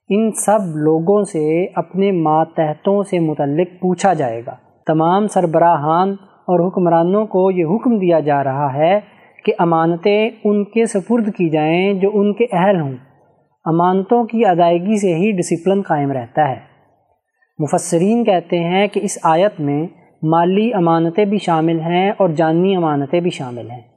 [0.10, 4.56] ان سب لوگوں سے اپنے ماتحتوں سے متعلق پوچھا جائے گا۔
[4.88, 9.00] تمام سربراہان اور حکمرانوں کو یہ حکم دیا جا رہا ہے
[9.46, 12.94] کہ امانتیں ان کے سپرد کی جائیں جو ان کے اہل ہوں۔
[13.66, 16.60] امانتوں کی ادائیگی سے ہی ڈسپلن قائم رہتا ہے۔
[17.60, 19.88] مفسرین کہتے ہیں کہ اس آیت میں
[20.24, 23.91] مالی امانتیں بھی شامل ہیں اور جانی امانتیں بھی شامل ہیں۔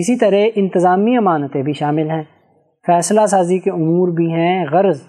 [0.00, 2.22] اسی طرح انتظامی امانتیں بھی شامل ہیں۔
[2.86, 5.02] فیصلہ سازی کے امور بھی ہیں۔ غرض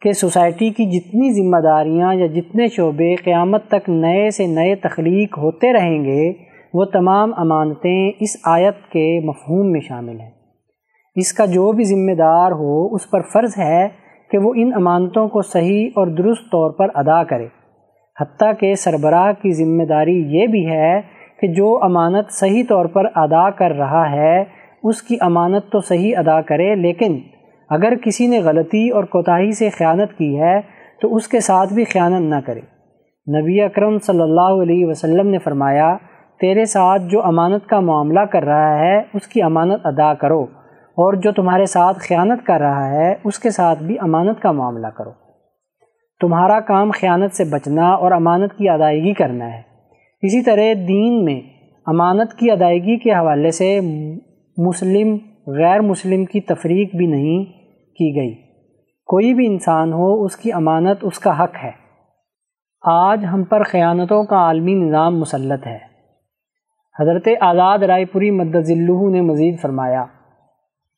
[0.00, 5.38] کہ سوسائٹی کی جتنی ذمہ داریاں یا جتنے شعبے قیامت تک نئے سے نئے تخلیق
[5.38, 6.32] ہوتے رہیں گے،
[6.74, 10.30] وہ تمام امانتیں اس آیت کے مفہوم میں شامل ہیں۔
[11.14, 13.88] اس کا جو بھی ذمہ دار ہو، اس پر فرض ہے
[14.30, 17.46] کہ وہ ان امانتوں کو صحیح اور درست طور پر ادا کرے۔
[18.20, 23.04] حتیٰ کہ سربراہ کی ذمہ داری یہ بھی ہے کہ جو امانت صحیح طور پر
[23.14, 24.44] ادا کر رہا ہے،
[24.82, 27.18] اس کی امانت تو صحیح ادا کرے، لیکن
[27.70, 30.60] اگر کسی نے غلطی اور کوتاہی سے خیانت کی ہے،
[31.02, 32.60] تو اس کے ساتھ بھی خیانت نہ کرے۔
[33.40, 35.96] نبی اکرم صلی اللہ علیہ وسلم نے فرمایا،
[36.40, 40.42] تیرے ساتھ جو امانت کا معاملہ کر رہا ہے، اس کی امانت ادا کرو،
[40.98, 44.86] اور جو تمہارے ساتھ خیانت کر رہا ہے، اس کے ساتھ بھی امانت کا معاملہ
[44.86, 45.10] کرو۔
[46.20, 49.65] تمہارا کام خیانت سے بچنا اور امانت کی ادائیگی کرنا ہے۔
[50.26, 51.40] اسی طرح دین میں
[51.86, 53.80] امانت کی ادائیگی کے حوالے سے
[54.56, 55.16] مسلم،
[55.46, 57.44] غیر مسلم کی تفریق بھی نہیں
[57.94, 58.34] کی گئی۔
[59.06, 61.70] کوئی بھی انسان ہو، اس کی امانت، اس کا حق ہے۔
[62.82, 65.78] آج ہم پر خیانتوں کا عالمی نظام مسلط ہے۔
[67.00, 70.04] حضرت آزاد رائے پوری مدذلہ نے مزید فرمایا،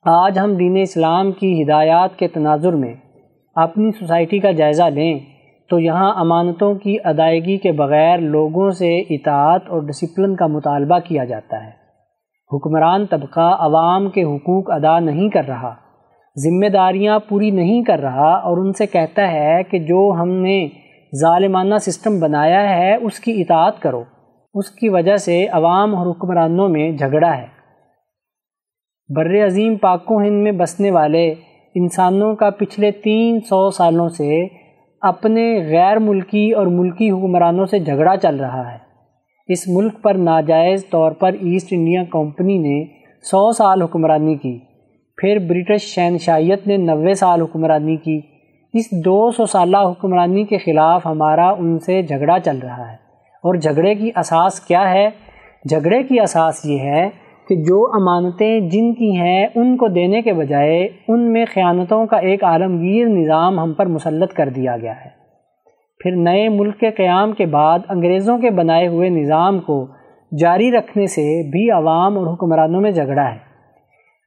[0.04, 2.94] آج ہم دین اسلام کی ہدایات کے تناظر میں
[3.54, 5.18] اپنی سوسائٹی کا جائزہ لیں۔
[5.70, 11.24] تو یہاں امانتوں کی ادائیگی کے بغیر لوگوں سے اطاعت اور ڈسپلن کا مطالبہ کیا
[11.24, 11.70] جاتا ہے۔
[12.52, 15.74] حکمران طبقہ عوام کے حقوق ادا نہیں کر رہا۔
[16.36, 20.68] ذمہ داریاں پوری نہیں کر رہا اور ان سے کہتا ہے کہ جو ہم نے
[21.20, 24.04] ظالمانہ سسٹم بنایا ہے، اس کی اطاعت کرو۔
[24.54, 27.46] اس کی وجہ سے عوام اور حکمرانوں میں جھگڑا ہے۔
[29.08, 31.34] بر عظیم پاک و ہند میں بسنے والے
[31.74, 34.46] انسانوں کا پچھلے تین سو سالوں سے
[35.00, 38.78] اپنے غیر ملکی اور ملکی حکمرانوں سے جھگڑا چل رہا ہے۔
[39.48, 42.84] اس ملک پر ناجائز طور پر ایسٹ انڈیا کمپنی نے
[43.22, 44.58] سو سال حکمرانی کی،
[45.16, 48.20] پھر برٹش شہنشائیت نے نوے سال حکمرانی کی۔
[48.72, 52.96] اس دو سو سالہ حکمرانی کے خلاف ہمارا ان سے جھگڑا چل رہا ہے۔
[53.42, 55.10] اور جھگڑے کی اساس کیا ہے؟
[55.68, 57.08] جھگڑے کی اساس یہ ہے
[57.48, 62.16] کہ جو امانتیں جن کی ہیں ان کو دینے کے بجائے ان میں خیانتوں کا
[62.16, 65.18] ایک عالمگیر نظام ہم پر مسلط کر دیا گیا ہے۔
[66.02, 69.86] پھر نئے ملک کے قیام کے بعد انگریزوں کے بنائے ہوئے نظام کو
[70.38, 73.48] جاری رکھنے سے بھی عوام اور حکمرانوں میں جھگڑا ہے۔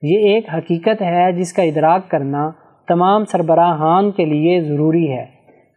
[0.01, 2.49] یہ ایک حقیقت ہے جس کا ادراک کرنا
[2.87, 5.25] تمام سربراہان کے لیے ضروری ہے۔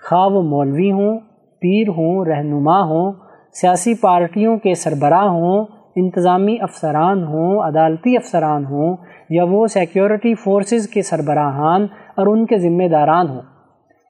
[0.09, 1.19] خواہ وہ مولوی ہوں،
[1.61, 3.13] پیر ہوں، رہنما ہوں،
[3.53, 5.65] سیاسی پارٹیوں کے سربراہ ہوں
[5.97, 8.97] انتظامی افسران ہوں، عدالتی افسران ہوں،
[9.31, 11.83] یا وہ سیکیورٹی فورسز کے سربراہان
[12.17, 13.41] اور ان کے ذمہ داران ہوں۔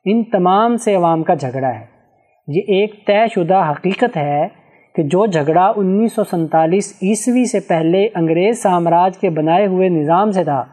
[0.05, 1.95] ان تمام سے عوام کا جھگڑا ہے۔
[2.49, 4.49] یہ ایک طے شدہ حقیقت ہے
[4.95, 10.30] کہ جو جھگڑا انیس سو سنتالیس عیسوی سے پہلے انگریز سامراج کے بنائے ہوئے نظام
[10.30, 10.64] سے تھا،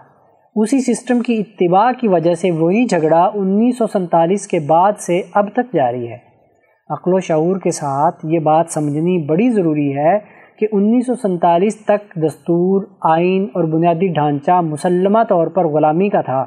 [0.56, 5.22] اسی سسٹم کی اتباع کی وجہ سے وہی جھگڑا انیس سو سنتالیس کے بعد سے
[5.34, 6.18] اب تک جاری ہے۔
[6.90, 11.86] عقل و شعور کے ساتھ یہ بات سمجھنی بڑی ضروری ہے کہ انیس سو سنتالیس
[11.86, 16.46] تک دستور، آئین اور بنیادی ڈھانچہ مسلمہ طور پر غلامی کا تھا۔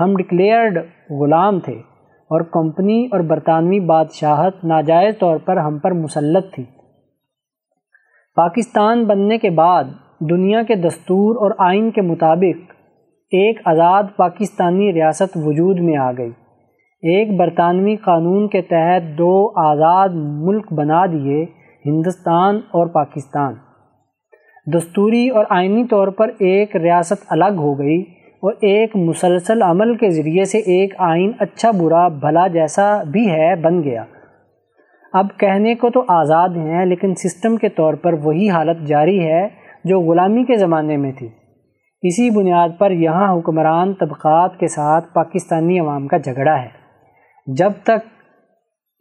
[0.00, 0.78] ہم ڈکلیئرڈ
[1.10, 1.72] غلام تھے
[2.30, 6.64] اور کمپنی اور برطانوی بادشاہت ناجائز طور پر ہم پر مسلط تھی۔
[8.36, 9.84] پاکستان بننے کے بعد
[10.20, 12.70] دنیا کے دستور اور آئین کے مطابق
[13.30, 16.30] ایک آزاد پاکستانی ریاست وجود میں آ گئی۔
[17.02, 23.54] ایک برطانوی قانون کے تحت دو آزاد ملک بنا دیے۔ ہندوستان اور پاکستان۔
[24.74, 28.00] دستوری اور آئینی طور پر ایک ریاست الگ ہو گئی
[28.42, 33.56] اور ایک مسلسل عمل کے ذریعے سے ایک آئین اچھا برا بھلا جیسا بھی ہے
[33.56, 34.04] بن گیا۔
[35.12, 39.48] اب کہنے کو تو آزاد ہیں، لیکن سسٹم کے طور پر وہی حالت جاری ہے
[39.84, 41.28] جو غلامی کے زمانے میں تھی۔
[42.02, 46.82] اسی بنیاد پر یہاں حکمران طبقات کے ساتھ پاکستانی عوام کا جھگڑا ہے۔
[47.46, 48.21] جب تک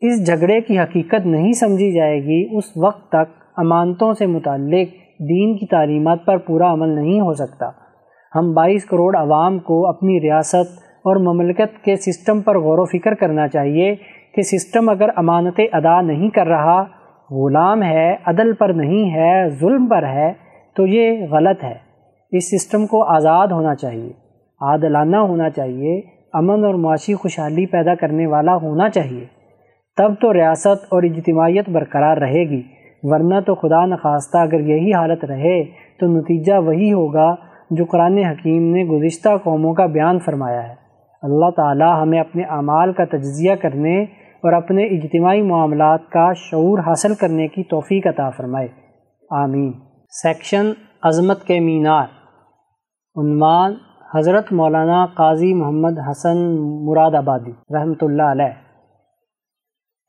[0.02, 5.58] اس جھگڑے کی حقیقت نہیں سمجھی جائے گی، اس وقت تک امانتوں سے متعلق دین
[5.58, 7.70] کی تعلیمات پر پورا عمل نہیں ہو سکتا۔
[8.36, 13.14] ہم بائیس کروڑ عوام کو اپنی ریاست اور مملکت کے سسٹم پر غور و فکر
[13.14, 13.95] کرنا چاہیے
[14.36, 16.82] کہ سسٹم اگر امانتیں ادا نہیں کر رہا،
[17.32, 20.34] غلام ہے، عدل پر نہیں ہے، ظلم پر ہے،
[20.76, 21.76] تو یہ غلط ہے۔
[22.32, 24.10] اس سسٹم کو آزاد ہونا چاہیے،
[24.62, 25.99] عادلانہ ہونا چاہیے،
[26.34, 29.41] امن اور معاشی خوشحالی پیدا کرنے والا ہونا چاہیے۔
[30.02, 32.62] تب تو ریاست اور اجتماعیت برقرار رہے گی،
[33.04, 35.64] ورنہ تو خدا نخواستہ اگر یہی حالت رہے
[35.99, 37.36] تو نتیجہ وہی ہوگا
[37.72, 40.74] جو قرآن حکیم نے گزشتہ قوموں کا بیان فرمایا ہے۔
[41.22, 44.04] اللہ تعالی ہمیں اپنے اعمال کا تجزیہ کرنے
[44.43, 48.68] اور اپنے اجتماعی معاملات کا شعور حاصل کرنے کی توفیق عطا فرمائے۔
[49.32, 49.72] آمین۔
[50.10, 50.66] سیکشن
[51.04, 52.06] عظمت کے مینار۔
[53.16, 53.74] عنوان
[54.16, 56.38] حضرت مولانا قاضی محمد حسن
[56.86, 58.71] مراد آبادی رحمۃ اللہ علیہ۔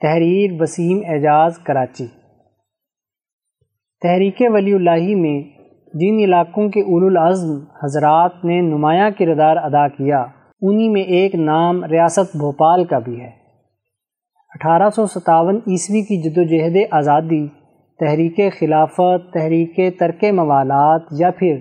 [0.02, 2.06] تحریر وسیم اعجاز کراچی۔
[4.02, 5.42] تحریک ولی اللہ میں
[5.94, 10.24] جن علاقوں کے اول العزم حضرات نے نمایاں کردار ادا کیا،
[10.62, 13.30] انہی میں ایک نام ریاست بھوپال کا بھی ہے۔
[14.50, 17.46] اٹھارہ سو ستاون عیسوی کی جد و جہد آزادی،
[18.00, 21.56] تحریک خلافت، تحریک ترک موالات یا پھر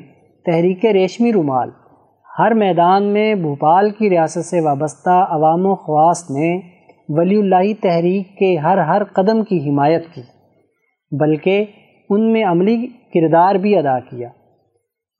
[0.45, 1.69] تحریک ریشمی رومال،
[2.39, 6.70] ہر میدان میں بھوپال کی ریاست سے وابستہ عوام و خواص نے
[7.17, 10.21] ولی اللہ تحریک کے ہر ہر قدم کی حمایت کی،
[11.11, 11.65] بلکہ
[12.09, 12.75] ان میں عملی
[13.13, 14.29] کردار بھی ادا کیا۔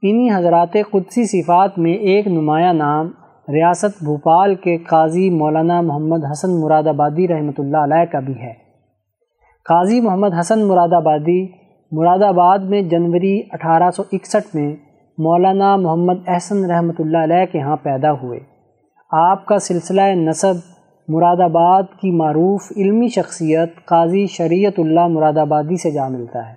[0.04, 3.12] انہی حضرات قدسی صفات میں ایک نمایاں نام
[3.48, 8.54] ریاست بھوپال کے قاضی مولانا محمد حسن مراد آبادی رحمۃ اللہ علیہ کا بھی ہے۔
[9.66, 11.42] قاضی محمد حسن مراد آبادی
[11.92, 14.72] مراد آباد میں جنوری اٹھارہ سو اکسٹھ میں
[15.18, 18.40] مولانا محمد احسن رحمۃ اللہ علیہ کے ہاں پیدا ہوئے۔
[19.12, 20.56] آپ کا سلسلہ نصب
[21.14, 26.54] مراد آباد کی معروف علمی شخصیت قاضی شریعت اللہ مراد آبادی سے جا ملتا ہے۔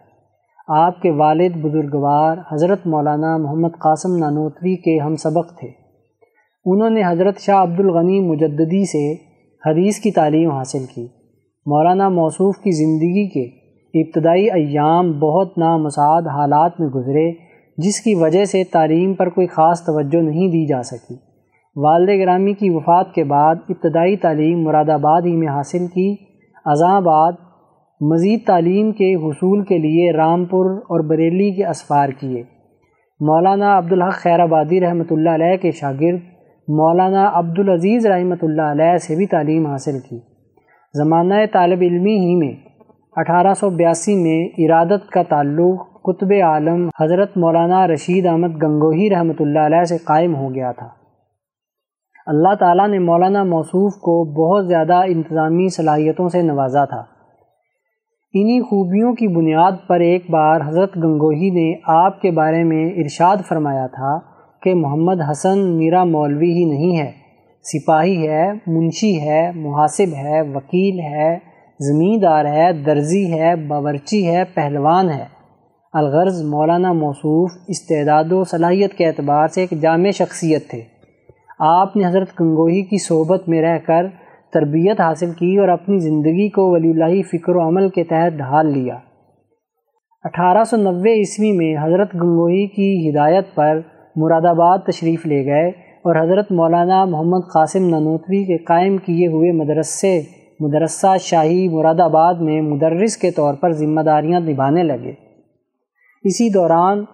[0.68, 5.68] آپ کے والد بزرگوار حضرت مولانا محمد قاسم نانوتوی کے ہم سبق تھے۔
[6.64, 9.12] انہوں نے حضرت شاہ عبد الغنی مجددی سے
[9.66, 11.07] حدیث کی تعلیم حاصل کی۔
[11.66, 13.64] مولانا موصوف کی زندگی کے
[14.00, 17.32] ابتدائی ایام بہت نامساعد حالات میں گزرے،
[17.78, 21.34] جس کی وجہ سے تعلیم پر کوئی خاص توجہ نہیں دی جا سکی۔
[21.77, 26.14] والد گرامی کی وفات کے بعد ابتدائی تعلیم مراد آباد ہی میں حاصل کی۔
[26.66, 27.33] ازاں آباد
[28.01, 32.43] مزید تعلیم کے حصول کے لیے رامپور اور بریلی کے اسفار کیے۔
[33.20, 36.22] مولانا عبدالحق خیر آبادی رحمۃ اللہ علیہ کے شاگرد
[36.68, 40.18] مولانا عبدالعزیز رحمۃ اللہ علیہ سے بھی تعلیم حاصل کی۔
[40.95, 42.53] زمانہ طالب علمی ہی میں
[43.16, 49.41] اٹھارہ سو بیاسی میں ارادت کا تعلق قطب عالم حضرت مولانا رشید احمد گنگوہی رحمۃ
[49.41, 50.89] اللہ علیہ سے قائم ہو گیا تھا۔
[52.27, 57.05] اللہ تعالیٰ نے مولانا موصوف کو بہت زیادہ انتظامی صلاحیتوں سے نوازا تھا۔
[58.35, 63.37] انہی خوبیوں کی بنیاد پر ایک بار حضرت گنگوہی نے آپ کے بارے میں ارشاد
[63.49, 64.18] فرمایا تھا
[64.62, 67.11] کہ محمد حسن میرا مولوی ہی نہیں ہے۔
[67.62, 71.39] سپاہی ہے، منشی ہے، محاسب ہے، وکیل ہے،
[71.81, 75.25] زمیندار ہے، درزی ہے، باورچی ہے، پہلوان ہے۔
[75.93, 80.93] الغرض مولانا موصوف استعداد و صلاحیت کے اعتبار سے ایک جامع شخصیت تھے۔
[81.59, 84.07] آپ نے حضرت گنگوہی کی صحبت میں رہ کر
[84.52, 88.72] تربیت حاصل کی اور اپنی زندگی کو ولی اللہ فکر و عمل کے تحت ڈھال
[88.72, 88.98] لیا۔
[90.24, 93.80] اٹھارہ سو نوے عیسوی میں حضرت گنگوہی کی ہدایت پر
[94.16, 95.68] مراد آباد تشریف لے گئے
[96.05, 100.22] اور حضرت مولانا محمد قاسم ننوتوی کے قائم کیے ہوئے مدرسے
[100.61, 105.12] مدرسہ شاہی مراد آباد میں مدرس کے طور پر ذمہ داریاں نبھانے لگے۔
[106.24, 107.05] اسی دوران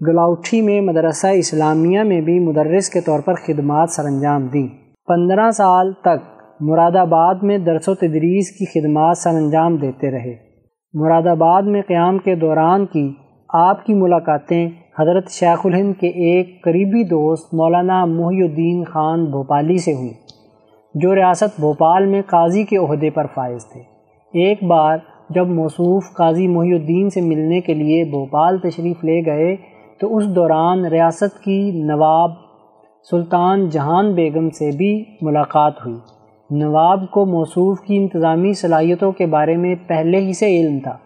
[0.00, 4.66] گلاؤٹھی میں مدرسہ اسلامیہ میں بھی مدرس کے طور پر خدمات سر انجام دیں۔
[5.08, 6.20] پندرہ سال تک
[6.60, 10.34] مراد آباد میں درس و تدریس کی خدمات سر انجام دیتے رہے۔
[10.94, 13.10] مراد آباد میں قیام کے دوران کی
[13.54, 14.68] آپ کی ملاقاتیں
[14.98, 20.12] حضرت شیخ الہند کے ایک قریبی دوست مولانا محی الدین خان بھوپالی سے ہوئیں،
[20.94, 23.80] جو ریاست بھوپال میں قاضی کے عہدے پر فائز تھے۔
[24.34, 24.98] ایک بار
[25.30, 29.56] جب موصوف قاضی محی الدین سے ملنے کے لیے بھوپال تشریف لے گئے
[30.00, 32.30] تو اس دوران ریاست کی نواب
[33.10, 35.96] سلطان جہان بیگم سے بھی ملاقات ہوئی۔
[36.50, 40.96] نواب کو موصوف کی انتظامی صلاحیتوں کے بارے میں پہلے ہی سے علم تھا۔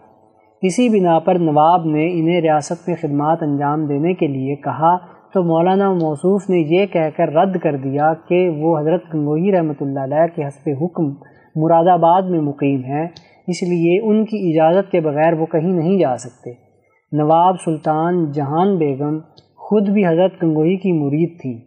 [0.61, 4.97] اسی بنا پر نواب نے انہیں ریاست میں خدمات انجام دینے کے لیے کہا
[5.33, 9.81] تو مولانا موصوف نے یہ کہہ کر رد کر دیا کہ وہ حضرت گنگوئی رحمۃ
[9.81, 11.13] اللہ علیہ کے حسب حکم
[11.55, 13.07] مراد آباد میں مقیم ہیں،
[13.47, 16.72] اس لیے ان کی اجازت کے بغیر وہ کہیں نہیں جا سکتے۔
[17.17, 19.19] نواب سلطان جہان بیگم
[19.55, 21.57] خود بھی حضرت گنگوئی کی مرید تھیں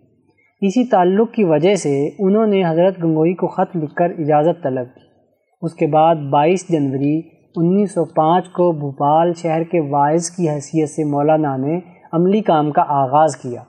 [0.61, 4.94] اسی تعلق کی وجہ سے انہوں نے حضرت گنگوئی کو خط لکھ کر اجازت طلب
[4.94, 5.01] کی۔
[5.62, 7.18] اس کے بعد بائیس جنوری
[7.57, 11.80] انیس سو پانچ کو بھوپال شہر کے وائز کی حیثیت سے مولانا نے
[12.12, 13.62] عملی کام کا آغاز کیا۔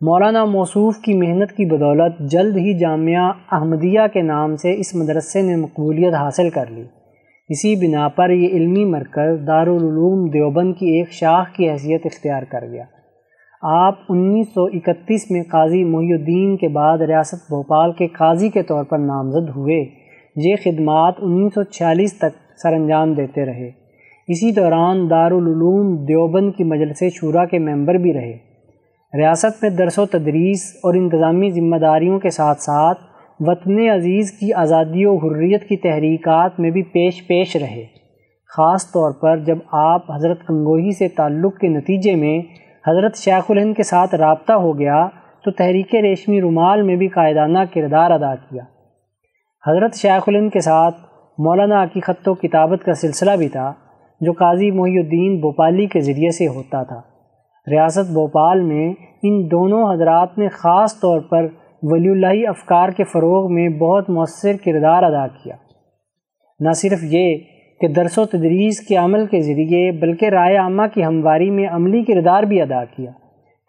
[0.00, 5.42] مولانا موصوف کی محنت کی بدولت جلد ہی جامعہ احمدیہ کے نام سے اس مدرسے
[5.42, 6.99] نے مقبولیت حاصل کر لی۔
[7.50, 12.66] اسی بنا پر یہ علمی مرکز دارالعلوم دیوبند کی ایک شاخ کی حیثیت اختیار کر
[12.72, 12.84] گیا۔
[13.62, 18.62] آپ انیس سو اکتیس میں قاضی محی الدین کے بعد ریاست بھوپال کے قاضی کے
[18.62, 19.84] طور پر نامزد ہوئے۔
[20.36, 23.70] یہ خدمات انیس سو چھیالیس تک سر انجام دیتے رہے۔
[24.28, 28.38] اسی دوران دارالعلوم دیوبند کی مجلس شورا کے ممبر بھی رہے۔
[29.14, 32.98] ریاست میں درس و تدریس اور انتظامی ذمہ داریوں کے ساتھ ساتھ
[33.42, 37.84] وطن عزیز کی آزادی و حریت کی تحریکات میں بھی پیش پیش رہے۔
[38.56, 42.38] خاص طور پر جب آپ حضرت کنگوہی سے تعلق کے نتیجے میں
[42.88, 45.08] حضرت شیخ الہند کے ساتھ رابطہ ہو گیا
[45.44, 48.62] تو تحریک ریشمی رومال میں بھی قائدانہ کردار ادا کیا۔
[49.66, 50.96] حضرت شیخ الہند کے ساتھ
[51.38, 53.72] مولانا کی خط و کتابت کا سلسلہ بھی تھا،
[54.20, 57.00] جو قاضی محی الدین بھوپالی کے ذریعے سے ہوتا تھا۔
[57.70, 61.46] ریاست بھوپال میں ان دونوں حضرات نے خاص طور پر
[61.82, 65.56] ولی اللہ افکار کے فروغ میں بہت مؤثر کردار ادا کیا۔
[66.60, 67.38] نہ صرف یہ
[67.80, 72.02] کہ درس و تدریس کے عمل کے ذریعے بلکہ رائے عامہ کی ہمواری میں عملی
[72.04, 73.10] کردار بھی ادا کیا۔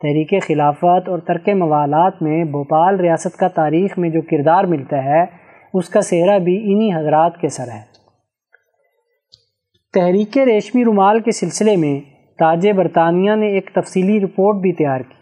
[0.01, 5.23] تحریک خلافت اور ترک موالات میں بھوپال ریاست کا تاریخ میں جو کردار ملتا ہے،
[5.73, 7.91] اس کا سہرا بھی انہی حضرات کے سر ہے۔
[9.93, 11.99] تحریک ریشمی رومال کے سلسلے میں
[12.39, 15.20] تاج برطانیہ نے ایک تفصیلی رپورٹ بھی تیار کی۔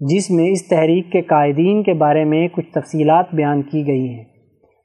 [0.00, 4.24] جس میں اس تحریک کے قائدین کے بارے میں کچھ تفصیلات بیان کی گئی ہیں۔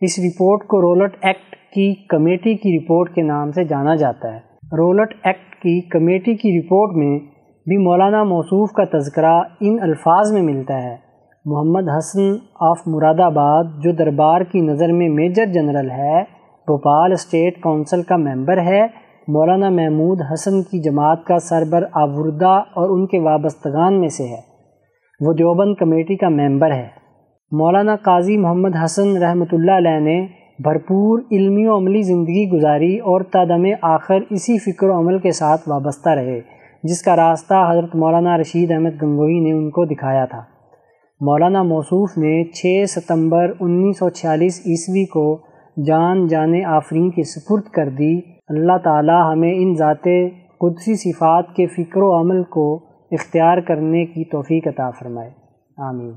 [0.01, 4.39] اس رپورٹ کو رولٹ ایکٹ کی کمیٹی کی رپورٹ کے نام سے جانا جاتا ہے۔
[4.77, 7.19] رولٹ ایکٹ کی کمیٹی کی رپورٹ میں
[7.67, 10.95] بھی مولانا موصوف کا تذکرہ ان الفاظ میں ملتا ہے۔
[11.45, 16.21] محمد حسن آف مراد آباد، جو دربار کی نظر میں میجر جنرل ہے،
[16.67, 18.83] بھوپال اسٹیٹ کونسل کا ممبر ہے۔
[19.27, 24.54] مولانا محمود حسن کی جماعت کا سربر آوردہ اور ان کے وابستگان میں سے ہے۔
[25.21, 26.87] وہ دیوبند کمیٹی کا ممبر ہے۔
[27.51, 30.27] مولانا قاضی محمد حسن رحمۃ اللہ علیہ نے
[30.63, 35.69] بھرپور علمی و عملی زندگی گزاری اور تدم آخر اسی فکر و عمل کے ساتھ
[35.69, 36.41] وابستہ رہے،
[36.83, 40.41] جس کا راستہ حضرت مولانا رشید احمد گنگوئی نے ان کو دکھایا تھا۔
[41.21, 45.41] مولانا موصوف نے چھ ستمبر انیس سو چھیالیس عیسوی کو
[45.85, 50.07] جان جان آفرین کی سپرد کر دی۔ اللہ تعالی ہمیں ان ذات
[50.59, 55.29] قدسی صفات کے فکر و عمل کو اختیار کرنے کی توفیق عطا فرمائے۔
[55.77, 56.15] آمین۔